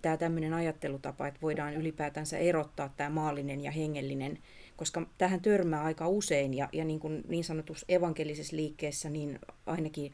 [0.02, 4.38] tämä tämmöinen ajattelutapa, että voidaan ylipäätänsä erottaa tämä maallinen ja hengellinen,
[4.76, 10.12] koska tähän törmää aika usein ja, ja niin, kuin niin sanotussa evankelisessa liikkeessä niin ainakin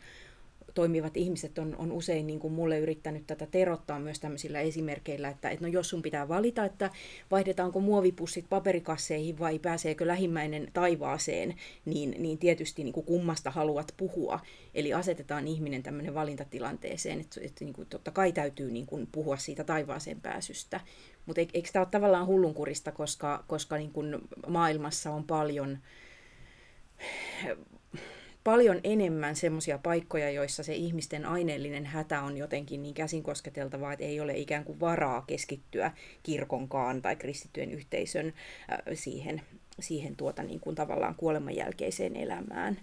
[0.76, 5.50] toimivat ihmiset on, on usein niin kuin mulle yrittänyt tätä terottaa myös tämmöisillä esimerkkeillä, että,
[5.50, 6.90] että no jos sun pitää valita, että
[7.30, 14.40] vaihdetaanko muovipussit paperikasseihin vai pääseekö lähimmäinen taivaaseen, niin, niin tietysti niin kuin kummasta haluat puhua.
[14.74, 19.36] Eli asetetaan ihminen tämmöinen valintatilanteeseen, että, että niin kuin totta kai täytyy niin kuin puhua
[19.36, 20.80] siitä taivaaseen pääsystä.
[21.26, 25.78] Mutta eikö tämä ole tavallaan hullunkurista, koska, koska niin kuin maailmassa on paljon
[28.46, 34.04] paljon enemmän semmoisia paikkoja, joissa se ihmisten aineellinen hätä on jotenkin niin käsin kosketeltavaa, että
[34.04, 35.90] ei ole ikään kuin varaa keskittyä
[36.22, 39.42] kirkonkaan tai kristittyjen yhteisön äh, siihen,
[39.80, 42.80] siihen tuota niin kuin tavallaan kuoleman jälkeiseen elämään.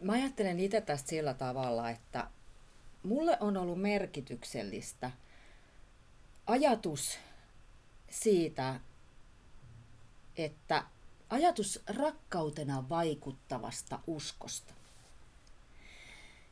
[0.00, 2.26] Mä ajattelen itse tästä sillä tavalla, että
[3.02, 5.10] mulle on ollut merkityksellistä
[6.46, 7.18] ajatus
[8.10, 8.80] siitä,
[10.36, 10.82] että
[11.30, 14.74] ajatus rakkautena vaikuttavasta uskosta.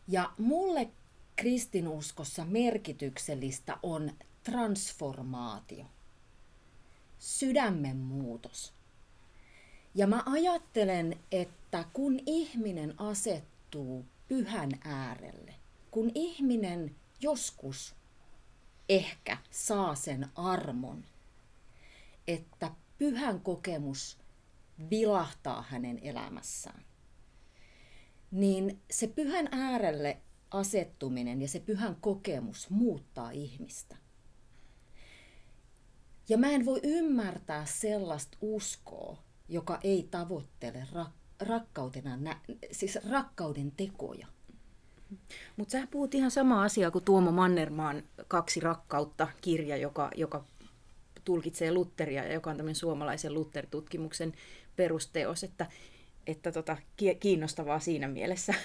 [0.08, 0.90] Ja mulle
[1.36, 4.10] kristinuskossa merkityksellistä on
[4.42, 5.84] transformaatio,
[7.18, 8.72] sydämen muutos.
[9.94, 15.54] Ja mä ajattelen, että kun ihminen asettuu pyhän äärelle,
[15.90, 17.94] kun ihminen joskus
[18.88, 21.04] ehkä saa sen armon,
[22.26, 24.18] että pyhän kokemus
[24.90, 26.84] vilahtaa hänen elämässään.
[28.30, 33.96] Niin se pyhän äärelle asettuminen ja se pyhän kokemus muuttaa ihmistä.
[36.28, 42.40] Ja mä en voi ymmärtää sellaista uskoa, joka ei tavoittele rak- rakkautena, nä-
[42.72, 44.26] siis rakkauden tekoja.
[45.56, 50.44] Mutta sä puhut ihan sama asia kuin Tuomo Mannermaan Kaksi rakkautta kirja, joka, joka
[51.24, 54.32] tulkitsee Lutteria ja joka on tämmöinen suomalaisen Luther-tutkimuksen
[54.78, 55.66] perusteos, että,
[56.26, 56.76] että tota,
[57.20, 58.54] kiinnostavaa siinä mielessä.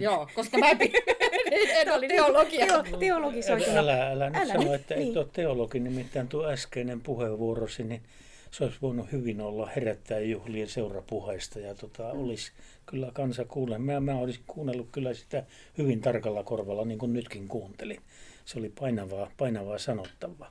[0.00, 0.78] Joo, koska mä en,
[1.80, 2.66] en ole teologia.
[2.66, 3.78] Teo, teologisoituna.
[3.78, 5.10] Älä, älä nyt Älä sano, nyt, että niin.
[5.10, 8.02] et ole teologi, nimittäin tuo äskeinen puheenvuorosi, niin
[8.50, 12.52] se olisi voinut hyvin olla herättäjäjuhlien seurapuheista ja tota, olisi
[12.86, 13.86] kyllä kansa kuunnellut.
[13.86, 15.44] Mä, mä olisin kuunnellut kyllä sitä
[15.78, 18.00] hyvin tarkalla korvalla, niin kuin nytkin kuuntelin.
[18.44, 20.50] Se oli painavaa, painavaa sanottavaa.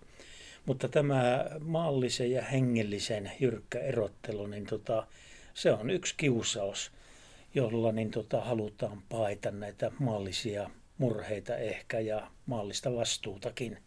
[0.65, 5.08] Mutta tämä maallisen ja hengellisen jyrkkä erottelu, niin tota,
[5.54, 6.91] se on yksi kiusaus,
[7.54, 13.78] jolla niin tota, halutaan paeta näitä maallisia murheita ehkä ja maallista vastuutakin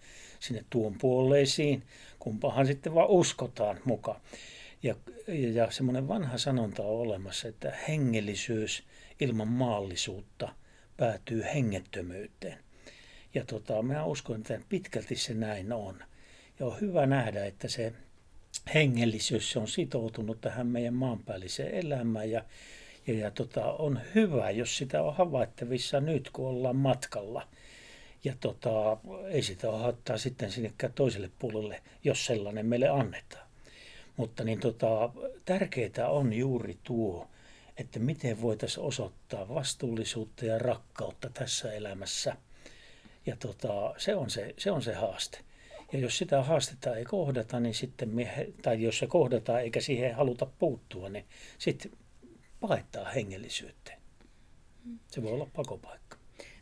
[0.41, 1.83] sinne tuon puoleisiin,
[2.19, 4.21] kumpahan sitten vaan uskotaan mukaan.
[4.83, 4.95] Ja,
[5.29, 8.85] ja, ja semmoinen vanha sanonta on olemassa, että hengellisyys
[9.21, 10.55] ilman maallisuutta
[10.97, 12.59] päätyy hengettömyyteen.
[13.35, 16.03] Ja tota, mä uskon, että pitkälti se näin on.
[16.61, 17.93] Ja on hyvä nähdä, että se
[18.75, 22.45] hengellisyys se on sitoutunut tähän meidän maanpäälliseen elämään ja,
[23.07, 27.49] ja, ja tota, on hyvä, jos sitä on havaittavissa nyt, kun ollaan matkalla.
[28.25, 33.47] Ja tota, ei sitä haittaa sitten sinnekään toiselle puolelle, jos sellainen meille annetaan.
[34.17, 35.11] Mutta niin tota,
[35.45, 37.29] tärkeää on juuri tuo,
[37.77, 42.37] että miten voitaisiin osoittaa vastuullisuutta ja rakkautta tässä elämässä.
[43.27, 45.39] Ja tota, se, on se, se on se haaste.
[45.93, 50.15] Ja jos sitä haastetta ei kohdata, niin sitten me, tai jos se kohdataan eikä siihen
[50.15, 51.25] haluta puuttua, niin
[51.59, 51.93] sitten
[52.61, 54.01] paettaa hengellisyyteen.
[55.11, 56.17] Se voi olla pakopaikka.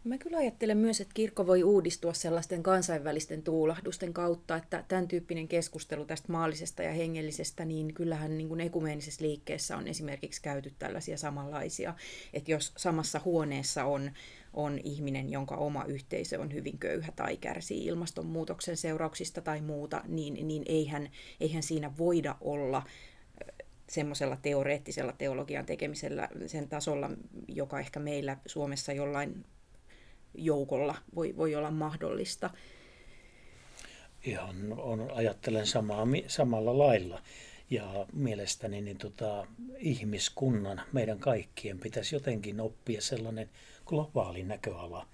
[0.05, 5.49] Mä kyllä ajattelen myös, että kirkko voi uudistua sellaisten kansainvälisten tuulahdusten kautta, että tämän tyyppinen
[5.49, 11.17] keskustelu tästä maallisesta ja hengellisestä, niin kyllähän niin kuin ekumeenisessä liikkeessä on esimerkiksi käyty tällaisia
[11.17, 11.95] samanlaisia,
[12.33, 14.11] että jos samassa huoneessa on,
[14.55, 20.49] on ihminen, jonka oma yhteisö on hyvin köyhä tai kärsii ilmastonmuutoksen seurauksista tai muuta, niin,
[20.49, 22.83] niin eihän, eihän siinä voida olla
[23.89, 27.11] semmoisella teoreettisella teologian tekemisellä sen tasolla,
[27.49, 29.45] joka ehkä meillä Suomessa jollain
[30.35, 32.51] joukolla voi, voi olla mahdollista.
[34.25, 37.23] Ihan on, ajattelen samaa, samalla lailla.
[37.71, 39.47] Ja mielestäni niin tota,
[39.79, 43.51] ihmiskunnan, meidän kaikkien pitäisi jotenkin oppia sellainen
[43.87, 45.07] globaali näköala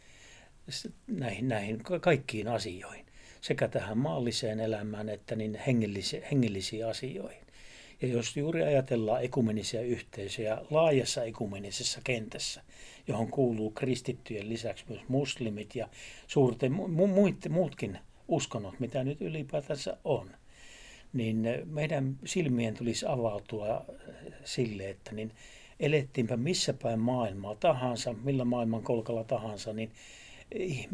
[1.06, 3.06] näihin, näihin kaikkiin asioihin.
[3.40, 7.46] Sekä tähän maalliseen elämään että niin hengellisiin, hengellisiin asioihin.
[8.02, 12.62] Ja jos juuri ajatellaan ekumenisia yhteisöjä laajassa ekumenisessa kentässä,
[13.09, 15.88] johon kuuluu kristittyjen lisäksi myös muslimit ja
[16.26, 20.30] suurten mu- muutkin uskonnot, mitä nyt ylipäätänsä on,
[21.12, 23.85] niin meidän silmien tulisi avautua
[24.44, 25.33] sille, että niin
[25.81, 29.93] elettiinpä missä päin maailmaa tahansa, millä maailman kolkalla tahansa, niin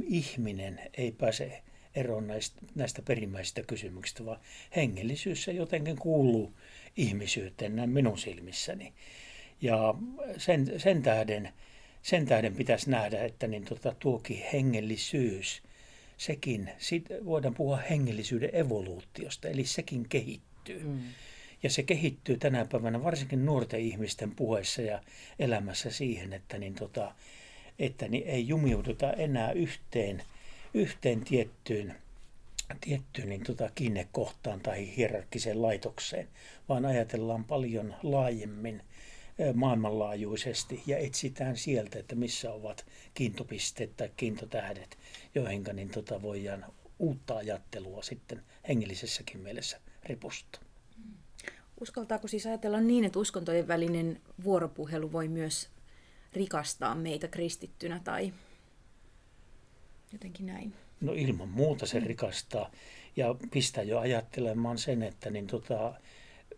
[0.09, 1.63] ihminen ei pääse
[1.95, 4.41] eroon näistä, näistä perimmäisistä kysymyksistä, vaan
[4.77, 6.53] hengellisyys se jotenkin kuuluu
[6.97, 8.93] ihmisyyteen näin minun silmissäni.
[9.61, 9.95] Ja
[10.37, 11.53] sen, sen, tähden,
[12.03, 15.63] sen tähden pitäisi nähdä, että niin tota, tuokin hengellisyys,
[16.17, 20.85] sekin, sit voidaan puhua hengellisyyden evoluutiosta, eli sekin kehittyy.
[20.85, 21.01] Mm.
[21.67, 25.03] Ja se kehittyy tänä päivänä varsinkin nuorten ihmisten puheessa ja
[25.39, 27.15] elämässä siihen, että, niin tota,
[27.79, 30.23] että niin ei jumiuduta enää yhteen,
[30.75, 31.95] yhteen tiettyyn
[32.81, 36.29] tiettyyn niin tota, kiinnekohtaan tai hierarkkiseen laitokseen,
[36.69, 38.83] vaan ajatellaan paljon laajemmin
[39.55, 44.99] maailmanlaajuisesti ja etsitään sieltä, että missä ovat kiintopisteet tai kiintotähdet,
[45.35, 46.65] joihin niin tota, voidaan
[46.99, 50.66] uutta ajattelua sitten hengellisessäkin mielessä ripustaa.
[51.81, 55.69] Uskaltaako siis ajatella niin, että uskontojen välinen vuoropuhelu voi myös
[56.33, 58.33] rikastaa meitä kristittynä tai
[60.13, 60.73] jotenkin näin?
[61.01, 62.71] No ilman muuta se rikastaa
[63.17, 65.95] ja pistää jo ajattelemaan sen, että niin tota,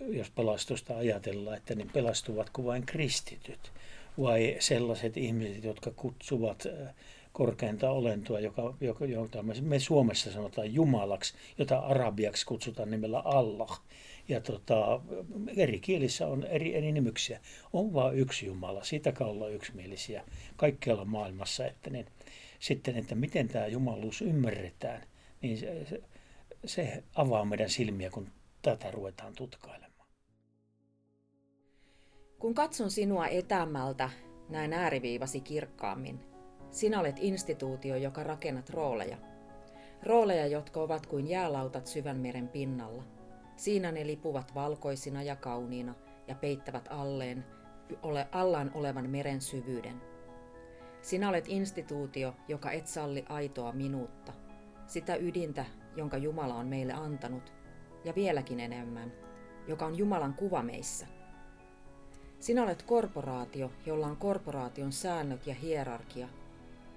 [0.00, 3.72] jos pelastusta ajatellaan, että niin pelastuvatko vain kristityt
[4.20, 6.66] vai sellaiset ihmiset, jotka kutsuvat
[7.32, 13.82] korkeinta olentoa, joka, joka, jota me Suomessa sanotaan Jumalaksi, jota arabiaksi kutsutaan nimellä Allah.
[14.28, 15.00] Ja tota,
[15.56, 17.40] eri kielissä on eri, eri nimyksiä.
[17.72, 20.24] On vain yksi Jumala, siitä olla yksimielisiä
[20.56, 21.66] kaikkialla maailmassa.
[21.66, 22.06] Että niin,
[22.58, 25.02] sitten, että miten tämä jumaluus ymmärretään,
[25.42, 26.02] niin se, se,
[26.64, 28.28] se avaa meidän silmiä, kun
[28.62, 30.08] tätä ruvetaan tutkailemaan.
[32.38, 34.10] Kun katson sinua etämältä,
[34.48, 36.27] näin ääriviivasi kirkkaammin.
[36.70, 39.16] Sinä olet instituutio, joka rakennat rooleja.
[40.02, 43.02] Rooleja, jotka ovat kuin jäälautat syvän meren pinnalla.
[43.56, 45.94] Siinä ne lipuvat valkoisina ja kauniina
[46.26, 47.44] ja peittävät alleen,
[48.02, 50.02] ole, allaan olevan meren syvyyden.
[51.02, 54.32] Sinä olet instituutio, joka et salli aitoa minuutta,
[54.86, 55.64] sitä ydintä,
[55.96, 57.52] jonka Jumala on meille antanut,
[58.04, 59.12] ja vieläkin enemmän,
[59.68, 61.06] joka on Jumalan kuva meissä.
[62.40, 66.28] Sinä olet korporaatio, jolla on korporaation säännöt ja hierarkia.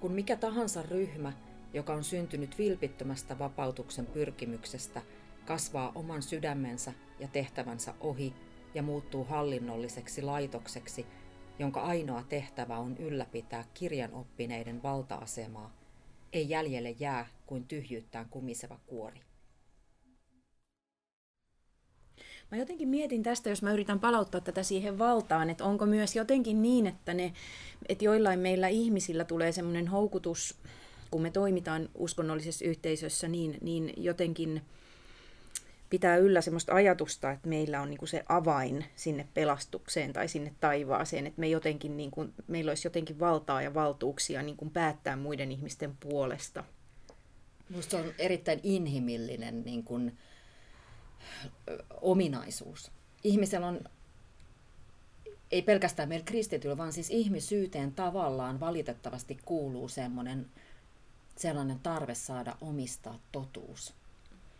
[0.02, 1.34] Kun mikä tahansa ryhmä,
[1.74, 5.02] joka on syntynyt vilpittömästä vapautuksen pyrkimyksestä,
[5.45, 8.34] kasvaa oman sydämensä ja tehtävänsä ohi
[8.74, 11.06] ja muuttuu hallinnolliseksi laitokseksi,
[11.60, 15.74] jonka ainoa tehtävä on ylläpitää kirjanoppineiden valta-asemaa,
[16.34, 19.22] ei jäljelle jää kuin tyhjyyttään kumiseva kuori.
[22.52, 26.62] Mä jotenkin mietin tästä, jos mä yritän palauttaa tätä siihen valtaan, että onko myös jotenkin
[26.62, 27.34] niin, että, ne,
[27.89, 30.56] että joillain meillä ihmisillä tulee semmoinen houkutus,
[31.12, 34.62] kun me toimitaan uskonnollisessa yhteisössä, niin, niin jotenkin
[35.89, 41.28] pitää yllä semmoista ajatusta, että meillä on niinku se avain sinne pelastukseen tai sinne taivaaseen,
[41.28, 46.64] että me jotenkin, niinku, meillä olisi jotenkin valtaa ja valtuuksia niinku päättää muiden ihmisten puolesta.
[47.70, 50.18] Minusta on erittäin inhimillinen niin kuin,
[52.01, 52.91] ominaisuus.
[53.24, 53.80] Ihmisellä on,
[55.51, 60.45] ei pelkästään meillä kristityllä, vaan siis ihmisyyteen tavallaan valitettavasti kuuluu semmoinen,
[61.36, 63.93] sellainen tarve saada omistaa totuus.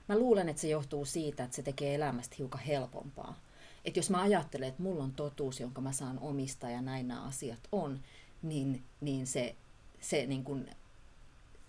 [0.07, 3.39] Mä luulen, että se johtuu siitä, että se tekee elämästä hiukan helpompaa.
[3.86, 7.24] Että jos mä ajattelen, että mulla on totuus, jonka mä saan omistaa ja näin nämä
[7.24, 7.99] asiat on,
[8.41, 9.55] niin, niin se,
[10.01, 10.70] se niin kuin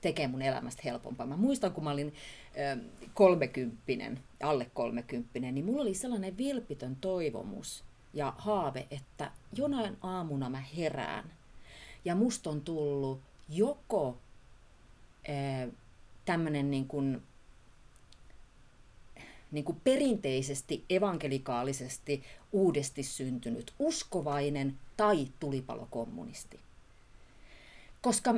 [0.03, 1.27] tekee mun elämästä helpompaa.
[1.27, 2.15] Mä muistan, kun mä olin
[3.15, 7.85] kolmekymppinen, alle kolmekymppinen, niin mulla oli sellainen vilpitön toivomus
[8.15, 11.33] ja haave, että jonain aamuna mä herään
[12.05, 14.19] ja musta on tullut joko
[16.25, 17.23] tämmöinen niin kuin,
[19.51, 22.23] niin kuin perinteisesti evankelikaalisesti
[22.53, 26.61] uudesti syntynyt uskovainen tai tulipalokommunisti.
[28.03, 28.35] Koska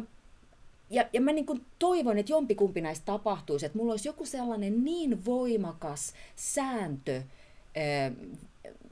[0.94, 4.84] ja, ja mä niin kuin toivon, että jompikumpi näistä tapahtuisi, että mulla olisi joku sellainen
[4.84, 7.22] niin voimakas sääntö,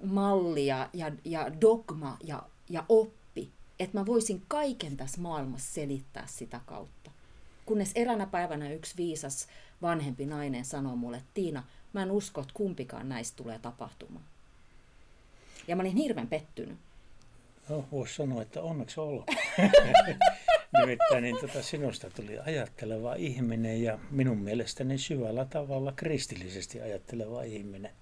[0.04, 3.50] malli ja, ja, ja dogma ja, ja oppi,
[3.80, 7.10] että mä voisin kaiken tässä maailmassa selittää sitä kautta.
[7.66, 9.46] Kunnes eräänä päivänä yksi viisas
[9.82, 14.24] vanhempi nainen sanoi mulle, että Tiina, mä en usko, että kumpikaan näistä tulee tapahtumaan.
[15.68, 16.78] Ja mä olin hirveän pettynyt.
[17.68, 19.38] No, voisi sanoa, että onneksi olkoon.
[20.80, 27.92] Nimittäin niin tota, sinusta tuli ajatteleva ihminen ja minun mielestäni syvällä tavalla kristillisesti ajatteleva ihminen,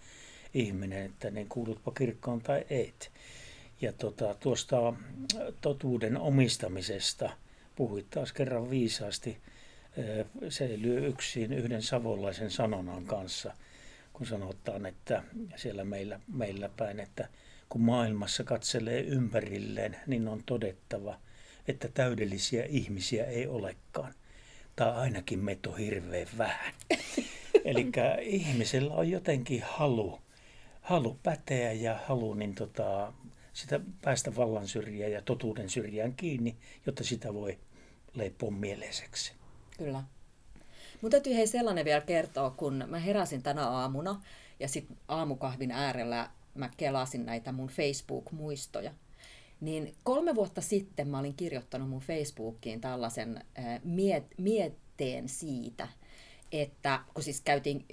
[0.55, 3.11] ihminen että niin kuulutpa kirkkoon tai et.
[3.81, 4.93] Ja tota, tuosta
[5.61, 7.31] totuuden omistamisesta
[7.77, 9.39] puhuit taas kerran viisaasti.
[10.49, 13.53] Se lyö yksin yhden savolaisen sanonnan kanssa,
[14.13, 15.23] kun sanotaan, että
[15.57, 17.29] siellä meillä, meillä päin, että
[17.71, 21.19] kun maailmassa katselee ympärilleen, niin on todettava–
[21.69, 24.15] että täydellisiä ihmisiä ei olekaan.
[24.77, 26.75] Tai ainakin meitä on hirveän vähän.
[27.65, 27.91] Eli
[28.21, 30.21] ihmisellä on jotenkin halu,
[30.81, 33.13] halu päteä ja halu niin tota,
[33.53, 36.57] sitä päästä vallan syrjään ja totuuden syrjään kiinni,
[36.87, 37.59] jotta sitä voi
[38.15, 39.33] leipoa mieleiseksi.
[39.79, 40.03] Kyllä.
[41.01, 44.23] Mun täytyy hei sellainen vielä kertoa, kun mä heräsin tänä aamuna
[44.61, 46.31] ja sitten aamukahvin äärellä
[46.61, 48.93] mä kelasin näitä mun Facebook-muistoja.
[49.61, 53.45] Niin kolme vuotta sitten mä olin kirjoittanut mun Facebookiin tällaisen
[53.85, 55.89] miet, mietteen siitä,
[56.53, 57.85] että kun siis käytiin,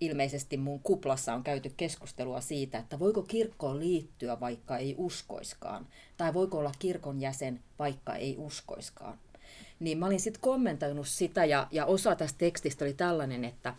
[0.00, 5.86] ilmeisesti mun kuplassa on käyty keskustelua siitä, että voiko kirkkoon liittyä vaikka ei uskoiskaan,
[6.16, 9.18] tai voiko olla kirkon jäsen vaikka ei uskoiskaan.
[9.80, 13.74] Niin mä olin sitten kommentoinut sitä, ja, ja osa tästä tekstistä oli tällainen, että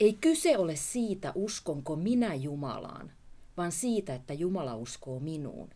[0.00, 3.12] ei kyse ole siitä, uskonko minä Jumalaan,
[3.56, 5.70] vaan siitä, että Jumala uskoo minuun.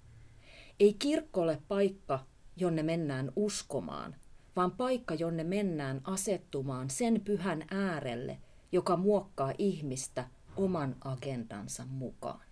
[0.80, 2.24] Ei kirkko ole paikka,
[2.56, 4.16] jonne mennään uskomaan,
[4.56, 8.38] vaan paikka, jonne mennään asettumaan sen pyhän äärelle,
[8.72, 12.46] joka muokkaa ihmistä oman agendansa mukaan.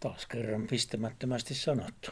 [0.00, 2.10] Taas kerran pistämättömästi sanottu.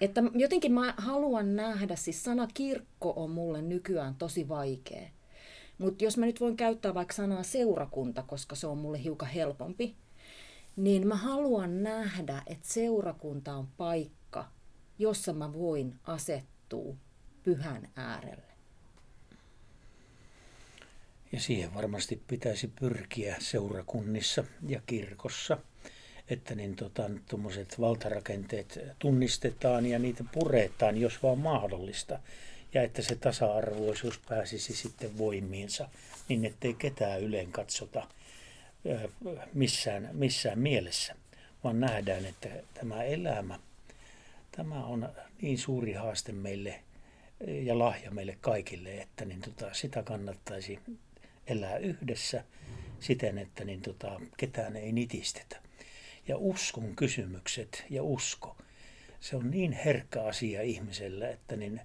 [0.00, 5.08] Että jotenkin mä haluan nähdä, siis sana kirkko on mulle nykyään tosi vaikea.
[5.80, 9.96] Mutta jos mä nyt voin käyttää vaikka sanaa seurakunta, koska se on mulle hiukan helpompi,
[10.76, 14.48] niin mä haluan nähdä, että seurakunta on paikka,
[14.98, 16.94] jossa mä voin asettua
[17.42, 18.50] pyhän äärelle.
[21.32, 25.58] Ja siihen varmasti pitäisi pyrkiä seurakunnissa ja kirkossa,
[26.30, 27.10] että niin tota,
[27.80, 32.18] valtarakenteet tunnistetaan ja niitä puretaan, jos vaan mahdollista.
[32.74, 35.88] Ja että se tasa-arvoisuus pääsisi sitten voimiinsa,
[36.28, 38.06] niin ettei ketään yleen katsota–
[39.54, 41.14] missään, missään mielessä,
[41.64, 43.58] vaan nähdään, että tämä elämä,
[44.52, 45.08] tämä on
[45.42, 46.82] niin suuri haaste meille
[47.46, 50.78] ja lahja meille kaikille, että niin tota, sitä kannattaisi
[51.46, 52.44] elää yhdessä
[53.00, 55.56] siten, että niin tota, ketään ei nitistetä.
[56.28, 58.56] Ja uskon kysymykset ja usko,
[59.20, 61.80] se on niin herkkä asia ihmisellä, että niin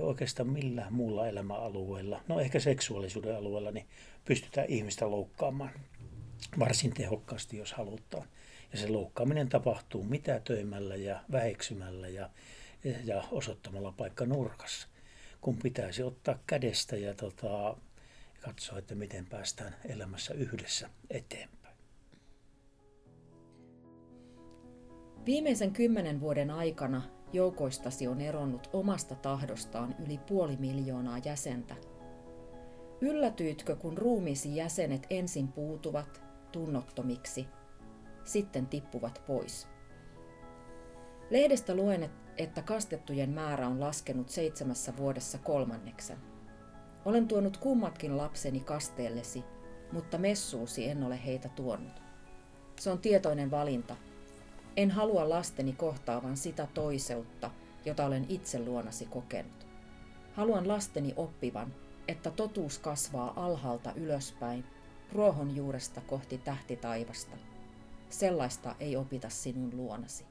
[0.00, 3.86] oikeastaan millään muulla elämäalueella, no ehkä seksuaalisuuden alueella, niin
[4.24, 5.70] pystytään ihmistä loukkaamaan
[6.58, 8.28] varsin tehokkaasti, jos halutaan.
[8.72, 12.30] Ja se loukkaaminen tapahtuu mitätöimällä ja väheksymällä ja,
[13.04, 14.88] ja osoittamalla paikka nurkassa,
[15.40, 17.76] kun pitäisi ottaa kädestä ja tota,
[18.40, 21.76] katsoa, että miten päästään elämässä yhdessä eteenpäin.
[25.26, 27.02] Viimeisen kymmenen vuoden aikana
[27.32, 31.74] joukoistasi on eronnut omasta tahdostaan yli puoli miljoonaa jäsentä.
[33.00, 36.22] Yllätyitkö, kun ruumiisi jäsenet ensin puutuvat
[36.52, 37.46] tunnottomiksi,
[38.24, 39.68] sitten tippuvat pois?
[41.30, 46.18] Lehdestä luen, että kastettujen määrä on laskenut seitsemässä vuodessa kolmanneksen.
[47.04, 49.44] Olen tuonut kummatkin lapseni kasteellesi,
[49.92, 52.02] mutta messuusi en ole heitä tuonut.
[52.80, 53.96] Se on tietoinen valinta.
[54.76, 57.50] En halua lasteni kohtaavan sitä toiseutta,
[57.84, 59.66] jota olen itse luonasi kokenut.
[60.34, 61.74] Haluan lasteni oppivan,
[62.08, 64.64] että totuus kasvaa alhaalta ylöspäin,
[65.12, 67.36] ruohonjuuresta kohti tähtitaivasta.
[68.10, 70.24] Sellaista ei opita sinun luonasi.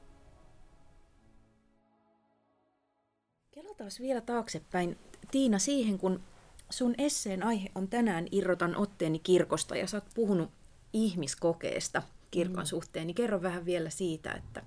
[3.50, 4.98] Kelataan vielä taaksepäin,
[5.30, 6.22] Tiina, siihen kun
[6.70, 10.50] sun esseen aihe on tänään Irrotan otteeni kirkosta ja sä oot puhunut
[10.92, 12.02] ihmiskokeesta
[12.32, 12.66] kirkon mm.
[12.66, 14.62] suhteen, niin kerro vähän vielä siitä, että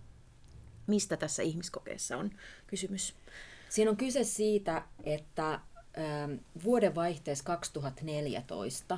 [0.87, 2.31] mistä tässä ihmiskokeessa on
[2.67, 3.15] kysymys?
[3.69, 8.97] Siinä on kyse siitä, että ähm, vuodenvaihteessa 2014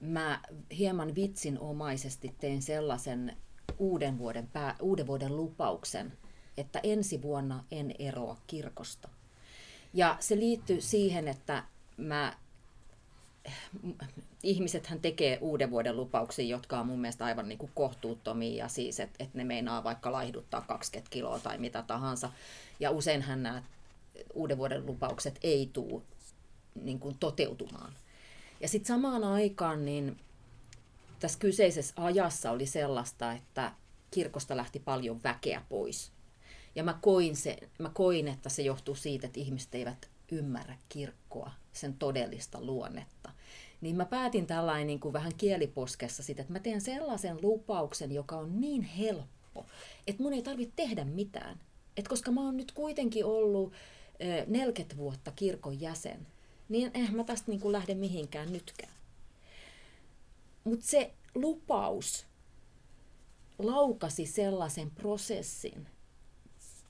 [0.00, 0.42] mä
[0.78, 3.36] hieman vitsinomaisesti tein sellaisen
[3.78, 6.12] uuden vuoden, pää, uuden vuoden lupauksen,
[6.56, 9.08] että ensi vuonna en eroa kirkosta.
[9.94, 11.64] Ja se liittyy siihen, että
[11.96, 12.36] mä
[14.42, 19.00] ihmisethän tekee uuden vuoden lupauksia, jotka on mun mielestä aivan niin kuin kohtuuttomia ja siis,
[19.00, 22.32] että, että ne meinaa vaikka laihduttaa 20 kiloa tai mitä tahansa.
[22.80, 23.62] Ja useinhan nämä
[24.34, 26.02] uuden vuoden lupaukset ei tule
[26.74, 27.92] niin kuin toteutumaan.
[28.60, 30.16] Ja sitten samaan aikaan niin
[31.20, 33.72] tässä kyseisessä ajassa oli sellaista, että
[34.10, 36.12] kirkosta lähti paljon väkeä pois.
[36.74, 41.50] Ja mä koin, se, mä koin, että se johtuu siitä, että ihmiset eivät ymmärrä kirkkoa,
[41.72, 43.30] sen todellista luonnetta.
[43.80, 48.36] Niin mä päätin tällainen niin kuin vähän kieliposkessa sitä, että mä teen sellaisen lupauksen, joka
[48.36, 49.66] on niin helppo,
[50.06, 51.60] että mun ei tarvitse tehdä mitään.
[51.96, 53.72] Et koska mä oon nyt kuitenkin ollut
[54.46, 56.26] 40 vuotta kirkon jäsen,
[56.68, 58.92] niin eihän mä tästä niin kuin lähde mihinkään nytkään.
[60.64, 62.26] Mutta se lupaus
[63.58, 65.86] laukasi sellaisen prosessin,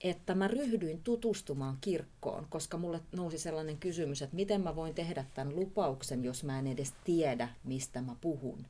[0.00, 5.24] että mä ryhdyin tutustumaan kirkkoon, koska mulle nousi sellainen kysymys, että miten mä voin tehdä
[5.34, 8.66] tämän lupauksen, jos mä en edes tiedä, mistä mä puhun.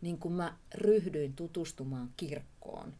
[0.00, 2.94] Niin kun mä ryhdyin tutustumaan kirkkoon,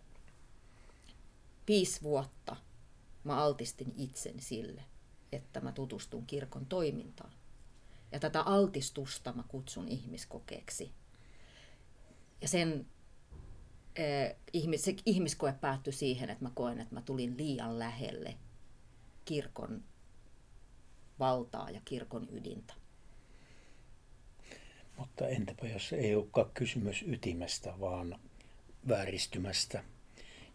[1.69, 2.57] viisi vuotta
[3.25, 4.85] mä altistin itseni sille,
[5.33, 7.33] että mä tutustun kirkon toimintaan.
[8.13, 10.93] Ja tätä altistusta mä kutsun ihmiskokeeksi.
[12.41, 12.87] Ja sen
[14.53, 18.35] ihmis, se ihmiskoe päättyi siihen, että mä koen, että mä tulin liian lähelle
[19.25, 19.85] kirkon
[21.19, 22.75] valtaa ja kirkon ydintä.
[24.97, 28.19] Mutta entäpä jos ei olekaan kysymys ytimestä, vaan
[28.89, 29.85] vääristymästä,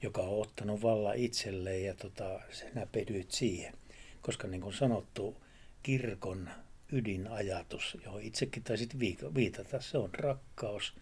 [0.02, 3.74] joka on ottanut valla itselleen ja tota, sinä pedyit siihen.
[4.22, 5.38] Koska niin kuin sanottu,
[5.84, 6.50] kirkon
[6.92, 9.00] ydinajatus, johon itsekin taisit
[9.36, 10.94] viitata, se on rakkaus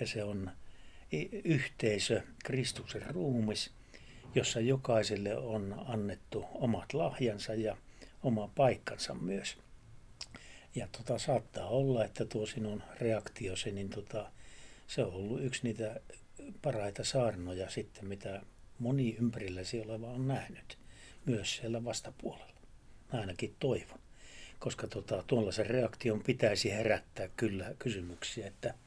[0.00, 0.50] ja se on
[1.44, 3.70] yhteisö, Kristuksen ruumis,
[4.34, 7.76] jossa jokaiselle on annettu omat lahjansa ja
[8.22, 9.58] oma paikkansa myös.
[10.74, 14.30] Ja tota, saattaa olla, että tuo sinun reaktiosi, niin tota,
[14.86, 16.00] se on ollut yksi niitä
[16.62, 18.42] paraita saarnoja sitten, mitä
[18.78, 20.78] moni ympärilläsi oleva on nähnyt,
[21.26, 22.60] myös siellä vastapuolella.
[23.12, 23.98] Mä ainakin toivon,
[24.58, 28.74] koska tota, tuollaisen reaktion pitäisi herättää kyllä kysymyksiä, että–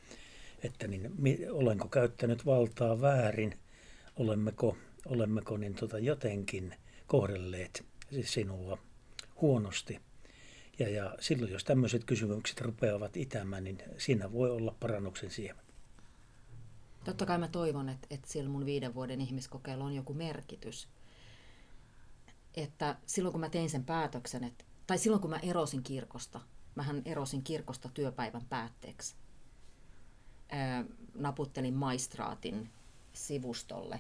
[0.64, 1.12] että niin,
[1.52, 3.60] olenko käyttänyt valtaa väärin,
[4.16, 6.76] olemmeko, olemmeko niin tota jotenkin
[7.08, 7.86] kohdelleet
[8.22, 8.78] sinua
[9.42, 10.00] huonosti.
[10.80, 15.66] Ja, ja silloin, jos tämmöiset kysymykset rupeavat itämään, niin siinä voi olla parannuksen siemen.
[17.04, 20.90] Totta kai mä toivon, että, että sillä mun viiden vuoden ihmiskokeilla on joku merkitys.
[22.58, 26.42] Että silloin kun mä tein sen päätöksen, että, tai silloin kun mä erosin kirkosta,
[26.76, 29.16] mähän erosin kirkosta työpäivän päätteeksi
[31.16, 32.70] naputtelin maistraatin
[33.14, 34.00] sivustolle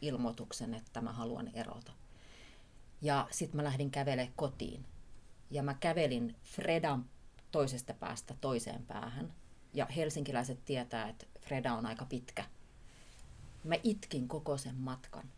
[0.00, 1.92] ilmoituksen, että mä haluan erota.
[3.02, 4.86] Ja sitten mä lähdin kävelemään kotiin.
[5.50, 7.04] Ja mä kävelin Fredan
[7.52, 9.32] toisesta päästä toiseen päähän.
[9.74, 12.44] Ja helsinkiläiset tietää, että Freda on aika pitkä.
[13.64, 15.30] Mä itkin koko sen matkan.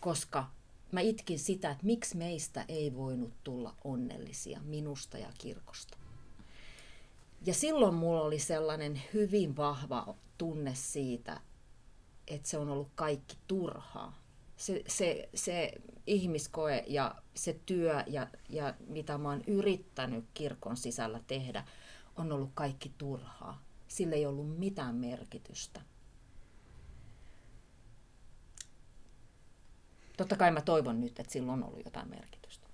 [0.00, 0.50] Koska
[0.92, 5.98] mä itkin sitä, että miksi meistä ei voinut tulla onnellisia minusta ja kirkosta.
[7.40, 11.40] Ja silloin mulla oli sellainen hyvin vahva tunne siitä,
[12.26, 14.22] että se on ollut kaikki turhaa.
[14.56, 15.72] Se, se, se
[16.06, 21.64] ihmiskoe ja se työ ja, ja mitä mä oon yrittänyt kirkon sisällä tehdä,
[22.16, 23.62] on ollut kaikki turhaa.
[23.88, 25.80] Sillä ei ollut mitään merkitystä.
[30.16, 32.65] Totta kai mä toivon nyt, että sillä on ollut jotain merkitystä.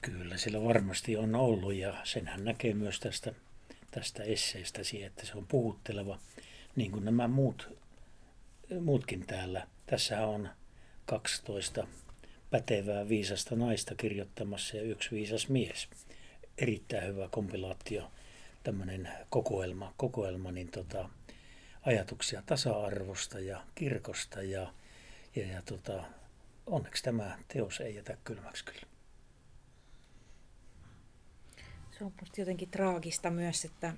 [0.00, 3.32] Kyllä, sillä varmasti on ollut ja senhän näkee myös tästä,
[3.90, 6.18] tästä esseestäsi, että se on puhutteleva,
[6.76, 7.78] niin kuin nämä muut,
[8.80, 9.66] muutkin täällä.
[9.86, 10.48] Tässä on
[11.06, 11.86] 12
[12.50, 15.88] pätevää viisasta naista kirjoittamassa ja yksi viisas mies.
[16.58, 18.10] Erittäin hyvä kompilaatio,
[18.62, 21.08] tämmöinen kokoelma, kokoelma niin tota,
[21.82, 24.72] ajatuksia tasa-arvosta ja kirkosta ja,
[25.36, 26.04] ja, ja tota,
[26.66, 28.89] onneksi tämä teos ei jätä kylmäksi kyllä.
[32.00, 33.94] Se on musta jotenkin traagista myös, että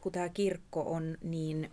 [0.00, 1.70] kun tämä kirkko on niin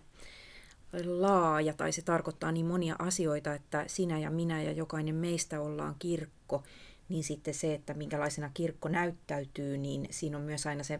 [1.06, 5.96] laaja tai se tarkoittaa niin monia asioita, että sinä ja minä ja jokainen meistä ollaan
[6.00, 6.64] kirkko,
[7.10, 11.00] niin sitten se, että minkälaisena kirkko näyttäytyy, niin siinä on myös aina se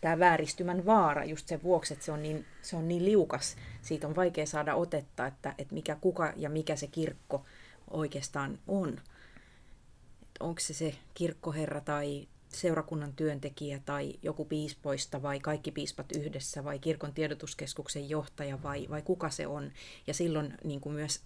[0.00, 3.56] tämä vääristymän vaara just sen vuoksi, että se on niin, se on niin liukas.
[3.82, 7.44] Siitä on vaikea saada otetta, että, että mikä kuka ja mikä se kirkko
[7.90, 9.00] oikeastaan on.
[10.40, 16.78] onko se se kirkkoherra tai seurakunnan työntekijä tai joku piispoista vai kaikki piispat yhdessä vai
[16.78, 19.72] kirkon tiedotuskeskuksen johtaja vai, vai kuka se on.
[20.06, 21.20] Ja silloin niin kuin myös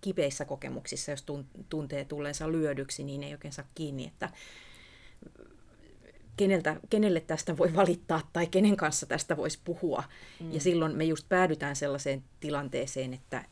[0.00, 1.24] kipeissä kokemuksissa, jos
[1.68, 4.30] tuntee tulleensa lyödyksi, niin ei oikein saa kiinni, että
[6.36, 10.04] keneltä, kenelle tästä voi valittaa tai kenen kanssa tästä voisi puhua.
[10.40, 10.52] Mm.
[10.52, 13.44] Ja silloin me just päädytään sellaiseen tilanteeseen, että,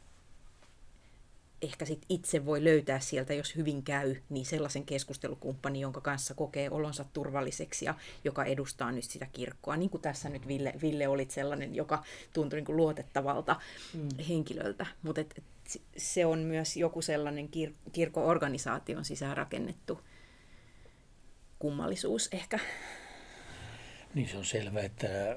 [1.63, 6.71] ehkä sit itse voi löytää sieltä, jos hyvin käy, niin sellaisen keskustelukumppani, jonka kanssa kokee
[6.71, 7.95] olonsa turvalliseksi ja
[8.25, 9.77] joka edustaa nyt sitä kirkkoa.
[9.77, 13.57] Niin kuin tässä nyt Ville, Ville olit sellainen, joka tuntui niin kuin luotettavalta
[13.95, 14.25] mm.
[14.29, 14.87] henkilöltä.
[15.03, 15.21] Mutta
[15.97, 20.01] se on myös joku sellainen kir- kirkko-organisaation sisään rakennettu
[21.59, 22.59] kummallisuus ehkä.
[24.15, 25.37] Niin se on selvää, että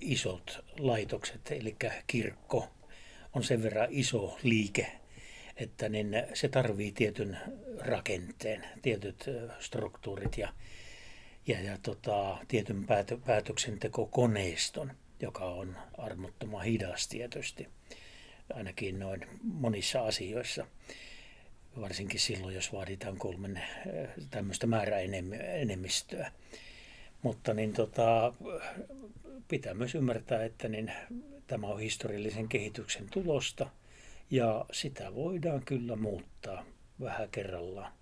[0.00, 1.76] isot laitokset, eli
[2.06, 2.68] kirkko,
[3.36, 4.92] on sen verran iso liike,
[5.56, 7.38] että niin se tarvii tietyn
[7.78, 9.24] rakenteen, tietyt
[9.58, 10.52] struktuurit ja,
[11.46, 17.68] ja, ja tota, tietyn päätö, päätöksentekokoneiston, joka on armottoman hidas tietysti,
[18.54, 20.66] ainakin noin monissa asioissa.
[21.80, 23.62] Varsinkin silloin, jos vaaditaan kolmen
[24.30, 26.32] tämmöistä määräenemmistöä.
[27.22, 28.34] Mutta niin tota,
[29.48, 30.92] pitää myös ymmärtää, että niin
[31.46, 33.70] Tämä on historiallisen kehityksen tulosta
[34.30, 36.64] ja sitä voidaan kyllä muuttaa
[37.00, 37.92] vähän kerrallaan.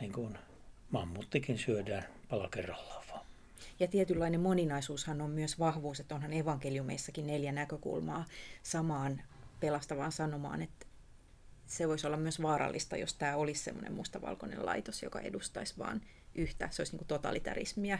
[0.00, 0.38] Niin kuin
[0.90, 3.26] mammuttikin syödään pala kerrallaan vaan.
[3.80, 8.24] Ja tietynlainen moninaisuushan on myös vahvuus, että onhan evankeliumeissakin neljä näkökulmaa
[8.62, 9.22] samaan
[9.60, 10.86] pelastavaan sanomaan, että
[11.66, 16.02] se voisi olla myös vaarallista, jos tämä olisi semmoinen mustavalkoinen laitos, joka edustaisi vain
[16.34, 16.68] yhtä.
[16.70, 17.98] Se olisi niin totalitarismia,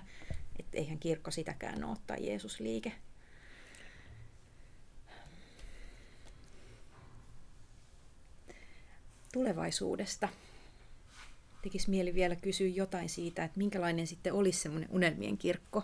[0.58, 2.92] että eihän kirkko sitäkään ole tai Jeesus-liike.
[9.32, 10.28] Tulevaisuudesta.
[11.62, 15.82] Tekisi mieli vielä kysyä jotain siitä, että minkälainen sitten olisi semmoinen unelmien kirkko.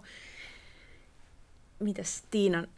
[1.79, 2.69] Mitäs Tiinan,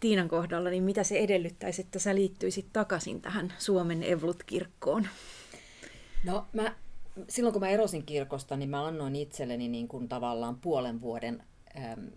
[0.00, 5.08] Tiinan kohdalla, niin mitä se edellyttäisi, että sä liittyisit takaisin tähän Suomen Evlut-kirkkoon?
[6.24, 6.74] No mä,
[7.28, 11.42] silloin kun mä erosin kirkosta, niin mä annoin itselleni niin kuin tavallaan puolen vuoden
[11.76, 12.10] äm,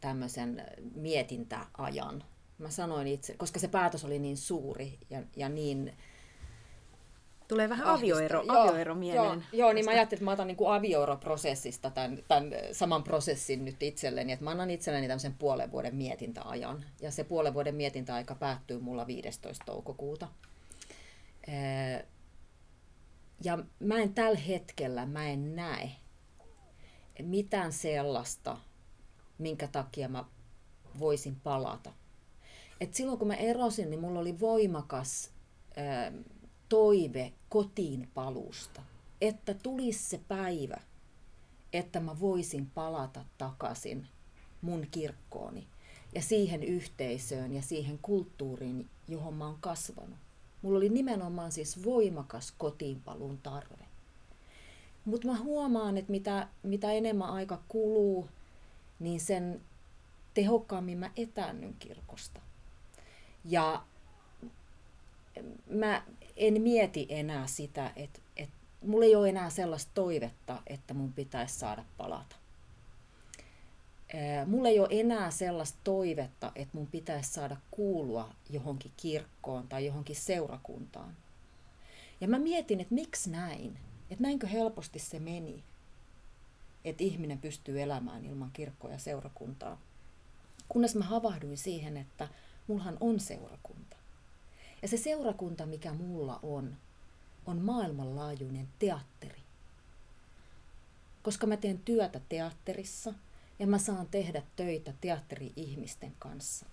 [0.00, 0.62] tämmöisen
[0.94, 2.24] mietintäajan.
[2.58, 5.92] Mä sanoin itse, koska se päätös oli niin suuri ja, ja niin
[7.48, 9.24] Tulee vähän avioero, joo, avioero mieleen.
[9.24, 13.64] Joo, joo, niin mä ajattelin, että mä otan niin kuin avioeroprosessista tämän, tämän saman prosessin
[13.64, 16.84] nyt itselleni, että mä annan itselleni tämmöisen puolen vuoden mietintäajan.
[17.00, 19.64] Ja se puolen vuoden mietintäaika päättyy mulla 15.
[19.64, 20.28] toukokuuta.
[23.44, 25.90] Ja mä en tällä hetkellä, mä en näe
[27.22, 28.56] mitään sellaista,
[29.38, 30.24] minkä takia mä
[30.98, 31.92] voisin palata.
[32.80, 35.30] Et silloin kun mä erosin, niin mulla oli voimakas
[36.68, 38.82] toive kotiin palusta,
[39.20, 40.80] että tulisi se päivä,
[41.72, 44.06] että mä voisin palata takaisin
[44.62, 45.66] mun kirkkooni
[46.14, 50.18] ja siihen yhteisöön ja siihen kulttuuriin, johon mä oon kasvanut.
[50.62, 53.84] Mulla oli nimenomaan siis voimakas kotiinpaluun tarve.
[55.04, 58.28] Mutta mä huomaan, että mitä, mitä enemmän aika kuluu,
[58.98, 59.60] niin sen
[60.34, 62.40] tehokkaammin mä etäännyn kirkosta.
[63.44, 63.82] Ja
[65.70, 66.02] mä
[66.36, 71.58] en mieti enää sitä, että, että mulla ei ole enää sellaista toivetta, että mun pitäisi
[71.58, 72.36] saada palata.
[74.46, 80.16] Mulla ei ole enää sellaista toivetta, että mun pitäisi saada kuulua johonkin kirkkoon tai johonkin
[80.16, 81.16] seurakuntaan.
[82.20, 83.78] Ja mä mietin, että miksi näin?
[84.10, 85.64] Että näinkö helposti se meni,
[86.84, 89.80] että ihminen pystyy elämään ilman kirkkoa ja seurakuntaa.
[90.68, 92.28] Kunnes mä havahduin siihen, että
[92.66, 93.85] mullahan on seurakunta.
[94.82, 96.76] Ja se seurakunta, mikä mulla on,
[97.46, 99.42] on maailmanlaajuinen teatteri.
[101.22, 103.14] Koska mä teen työtä teatterissa
[103.58, 106.66] ja mä saan tehdä töitä teatteri-ihmisten kanssa,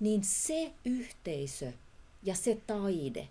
[0.00, 1.72] niin se yhteisö
[2.22, 3.28] ja se taide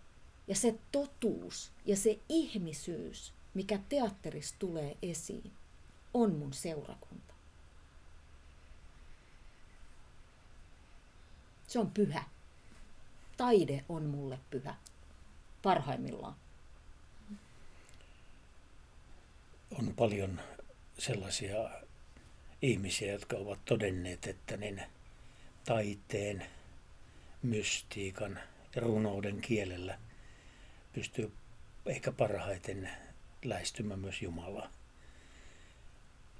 [0.48, 5.52] ja se totuus ja se ihmisyys, mikä teatterissa tulee esiin,
[6.14, 7.34] on mun seurakunta.
[11.68, 12.24] Se on pyhä.
[13.42, 14.76] Taide on mulle pyhä.
[15.64, 16.36] Parhaimmillaan.
[19.78, 20.42] On paljon
[20.98, 21.70] sellaisia
[22.62, 24.82] ihmisiä, jotka ovat todenneet, että niin
[25.66, 26.46] taiteen,
[27.44, 28.40] mystiikan
[28.76, 30.00] ja runouden kielellä
[30.94, 31.32] pystyy
[31.86, 32.90] ehkä parhaiten
[33.46, 34.72] lähestymään myös Jumalaa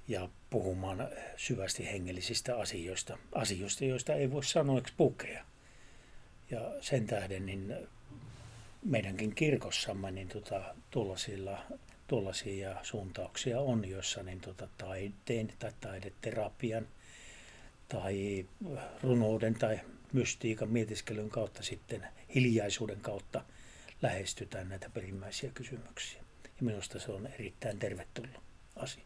[0.08, 5.51] ja puhumaan syvästi hengellisistä asioista, asioista, joista ei voi sanoiksi pukea.
[6.52, 7.74] Ja sen tähden niin
[8.84, 11.58] meidänkin kirkossamme niin tota, tuollaisilla,
[12.06, 16.86] tuollaisia suuntauksia on, joissa niin tota, taiteen tai taideterapian
[17.88, 18.46] tai
[19.02, 19.80] runouden tai
[20.12, 23.44] mystiikan mietiskelyn kautta sitten hiljaisuuden kautta
[24.02, 26.20] lähestytään näitä perimmäisiä kysymyksiä.
[26.44, 28.40] Ja minusta se on erittäin tervetullut
[28.76, 29.04] asia.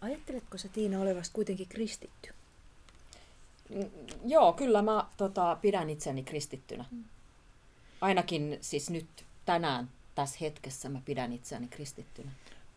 [0.00, 2.39] Ajatteletko sä Tiina olevasi kuitenkin kristitty?
[3.74, 3.90] Mm,
[4.24, 6.84] joo, kyllä mä tota, pidän itseni kristittynä.
[6.90, 7.04] Mm.
[8.00, 9.06] Ainakin siis nyt
[9.44, 12.30] tänään tässä hetkessä mä pidän itseäni kristittynä.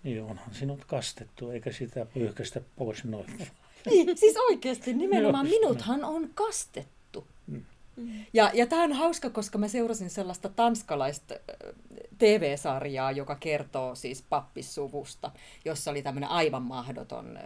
[0.03, 3.37] Niin onhan sinut kastettu, eikä sitä pyyhkästä pois noin.
[3.85, 7.27] Niin, siis oikeasti nimenomaan minuthan on kastettu.
[7.47, 7.63] Mm.
[8.33, 11.35] Ja, ja tämä on hauska, koska mä seurasin sellaista tanskalaista
[12.17, 15.31] TV-sarjaa, joka kertoo siis pappissuvusta,
[15.65, 17.39] jossa oli tämmöinen aivan mahdoton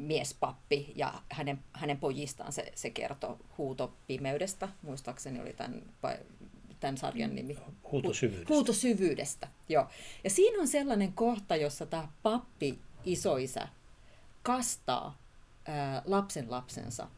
[0.00, 5.82] miespappi ja hänen, hänen pojistaan se, se kertoo huutopimeydestä, muistaakseni oli tämän,
[6.80, 7.58] tämän sarjan nimi.
[7.92, 8.54] Huutosyvyydestä.
[8.54, 9.86] Huutosyvyydestä, joo.
[10.24, 13.68] Ja siinä on sellainen kohta, jossa tämä pappi, isoisä,
[14.42, 15.18] kastaa
[15.66, 17.08] ää, lapsen lapsensa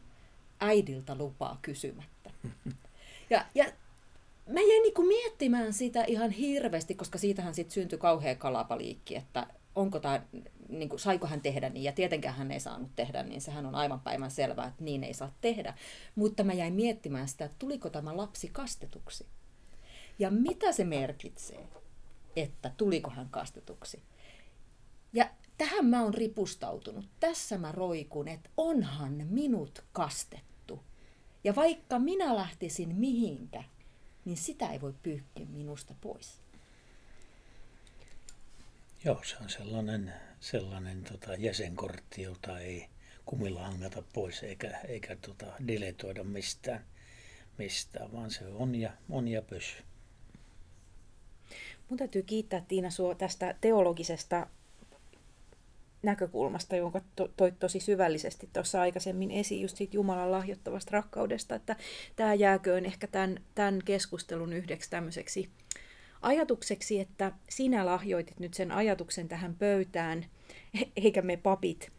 [0.59, 2.29] äidiltä lupaa kysymättä.
[3.29, 3.65] Ja, ja
[4.47, 9.99] mä jäin niinku miettimään sitä ihan hirveästi, koska siitähän sitten syntyi kauhea kalapaliikki, että onko
[9.99, 10.21] tämä,
[10.69, 13.75] niin kuin, saiko hän tehdä niin, ja tietenkään hän ei saanut tehdä, niin sehän on
[13.75, 15.73] aivan päivän selvää, että niin ei saa tehdä.
[16.15, 19.27] Mutta mä jäin miettimään sitä, että tuliko tämä lapsi kastetuksi.
[20.19, 21.67] Ja mitä se merkitsee,
[22.35, 24.01] että tuliko hän kastetuksi.
[25.13, 27.05] Ja tähän mä oon ripustautunut.
[27.19, 30.83] Tässä mä roikun, että onhan minut kastettu.
[31.43, 33.63] Ja vaikka minä lähtisin mihinkä,
[34.25, 36.43] niin sitä ei voi pyyhkiä minusta pois.
[39.05, 42.85] Joo, se on sellainen, sellainen tota, jäsenkortti, jota ei
[43.25, 46.85] kumilla hangata pois eikä, eikä tota, diletoida mistään,
[47.57, 49.75] mistään, vaan se on ja, on ja pysy.
[51.89, 54.47] Mun täytyy kiittää Tiina sua tästä teologisesta
[56.01, 61.75] näkökulmasta, jonka to, toit tosi syvällisesti tuossa aikaisemmin esiin, just siitä Jumalan lahjoittavasta rakkaudesta, että
[62.15, 65.49] tämä jääköön ehkä tämän, tämän keskustelun yhdeksi tämmöiseksi
[66.23, 70.25] ajatukseksi, että sinä lahjoitit nyt sen ajatuksen tähän pöytään,
[71.03, 71.91] eikä me papit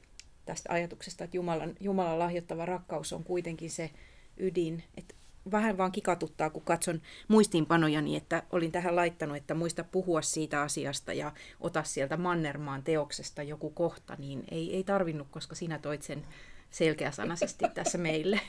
[0.44, 3.90] tästä ajatuksesta, että Jumalan, Jumalan lahjoittava rakkaus on kuitenkin se
[4.36, 4.84] ydin.
[4.96, 5.14] Että
[5.50, 11.12] vähän vaan kikatuttaa, kun katson muistiinpanojani, että olin tähän laittanut, että muista puhua siitä asiasta
[11.12, 16.26] ja ota sieltä Mannermaan teoksesta joku kohta, niin ei, ei tarvinnut, koska sinä toit sen
[16.70, 18.40] selkeäsanaisesti tässä meille.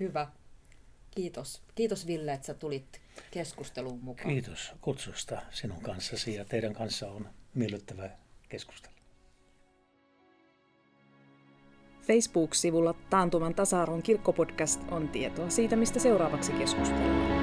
[0.00, 0.26] Hyvä.
[1.16, 1.62] Kiitos.
[1.74, 3.00] Kiitos Ville, että sä tulit
[3.30, 4.28] keskusteluun mukaan.
[4.28, 8.10] Kiitos kutsusta sinun kanssasi ja teidän kanssa on miellyttävä
[8.48, 8.96] keskustella.
[12.02, 17.35] Facebook-sivulla Taantuvan tasa-arvon kirkkopodcast on tietoa siitä, mistä seuraavaksi keskustellaan.